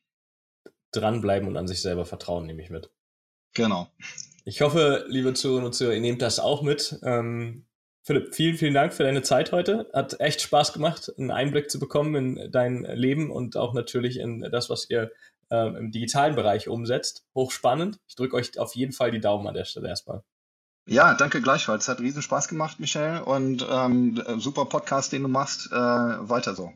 dranbleiben 0.93 1.49
und 1.49 1.57
an 1.57 1.67
sich 1.67 1.83
selber 1.83 2.05
vertrauen, 2.05 2.47
nehme 2.47 2.63
ich 2.63 2.71
mit. 2.71 2.91
Genau. 3.55 3.89
Ich 4.45 4.61
hoffe, 4.61 5.05
liebe 5.09 5.35
Zuhörerinnen 5.35 5.67
und 5.67 5.73
Zuhörer, 5.73 5.95
ihr 5.95 6.01
nehmt 6.01 6.23
das 6.23 6.41
auch 6.41 6.63
mit. 6.63 6.99
Ähm, 7.03 7.67
Philipp, 8.05 8.35
vielen, 8.35 8.57
vielen 8.57 8.75
Dank 8.75 8.93
für 8.93 9.05
deine 9.05 9.23
Zeit 9.23 9.53
heute. 9.53 9.89
Hat 9.93 10.19
echt 10.21 10.41
Spaß 10.41 10.73
gemacht, 10.73 11.13
einen 11.17 11.31
Einblick 11.31 11.71
zu 11.71 11.79
bekommen 11.79 12.15
in 12.17 12.51
dein 12.51 12.83
Leben 12.83 13.31
und 13.31 13.57
auch 13.57 13.75
natürlich 13.75 14.19
in 14.19 14.41
das, 14.41 14.71
was 14.71 14.91
ihr 14.91 15.13
äh, 15.51 15.69
im 15.69 15.93
digitalen 15.93 16.35
Bereich 16.35 16.69
umsetzt. 16.69 17.25
Hochspannend. 17.35 18.01
Ich 18.09 18.17
drücke 18.17 18.35
euch 18.35 18.59
auf 18.59 18.75
jeden 18.75 18.93
Fall 18.93 19.13
die 19.13 19.21
Daumen 19.21 19.47
an 19.47 19.55
der 19.55 19.65
Stelle 19.65 19.89
erstmal. 19.89 20.25
Ja, 20.87 21.15
danke 21.15 21.41
gleichfalls. 21.41 21.89
Hat 21.89 22.01
riesen 22.01 22.23
Spaß 22.23 22.49
gemacht, 22.49 22.81
Michelle. 22.81 23.25
Und 23.25 23.65
ähm, 23.71 24.21
super 24.39 24.65
Podcast, 24.65 25.13
den 25.13 25.23
du 25.23 25.29
machst. 25.29 25.71
Äh, 25.71 25.77
weiter 25.77 26.57
so. 26.57 26.73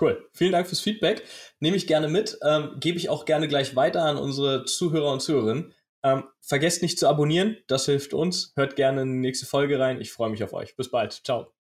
Cool. 0.00 0.28
Vielen 0.32 0.52
Dank 0.52 0.66
fürs 0.66 0.80
Feedback. 0.80 1.24
Nehme 1.58 1.76
ich 1.76 1.86
gerne 1.86 2.08
mit. 2.08 2.38
Ähm, 2.42 2.76
Gebe 2.80 2.98
ich 2.98 3.08
auch 3.08 3.24
gerne 3.24 3.48
gleich 3.48 3.76
weiter 3.76 4.04
an 4.04 4.16
unsere 4.16 4.64
Zuhörer 4.64 5.12
und 5.12 5.20
Zuhörerinnen. 5.20 5.74
Ähm, 6.02 6.24
vergesst 6.40 6.82
nicht 6.82 6.98
zu 6.98 7.08
abonnieren. 7.08 7.58
Das 7.66 7.84
hilft 7.84 8.14
uns. 8.14 8.52
Hört 8.56 8.76
gerne 8.76 9.02
in 9.02 9.12
die 9.12 9.28
nächste 9.28 9.46
Folge 9.46 9.78
rein. 9.78 10.00
Ich 10.00 10.12
freue 10.12 10.30
mich 10.30 10.42
auf 10.42 10.54
euch. 10.54 10.76
Bis 10.76 10.90
bald. 10.90 11.12
Ciao. 11.24 11.59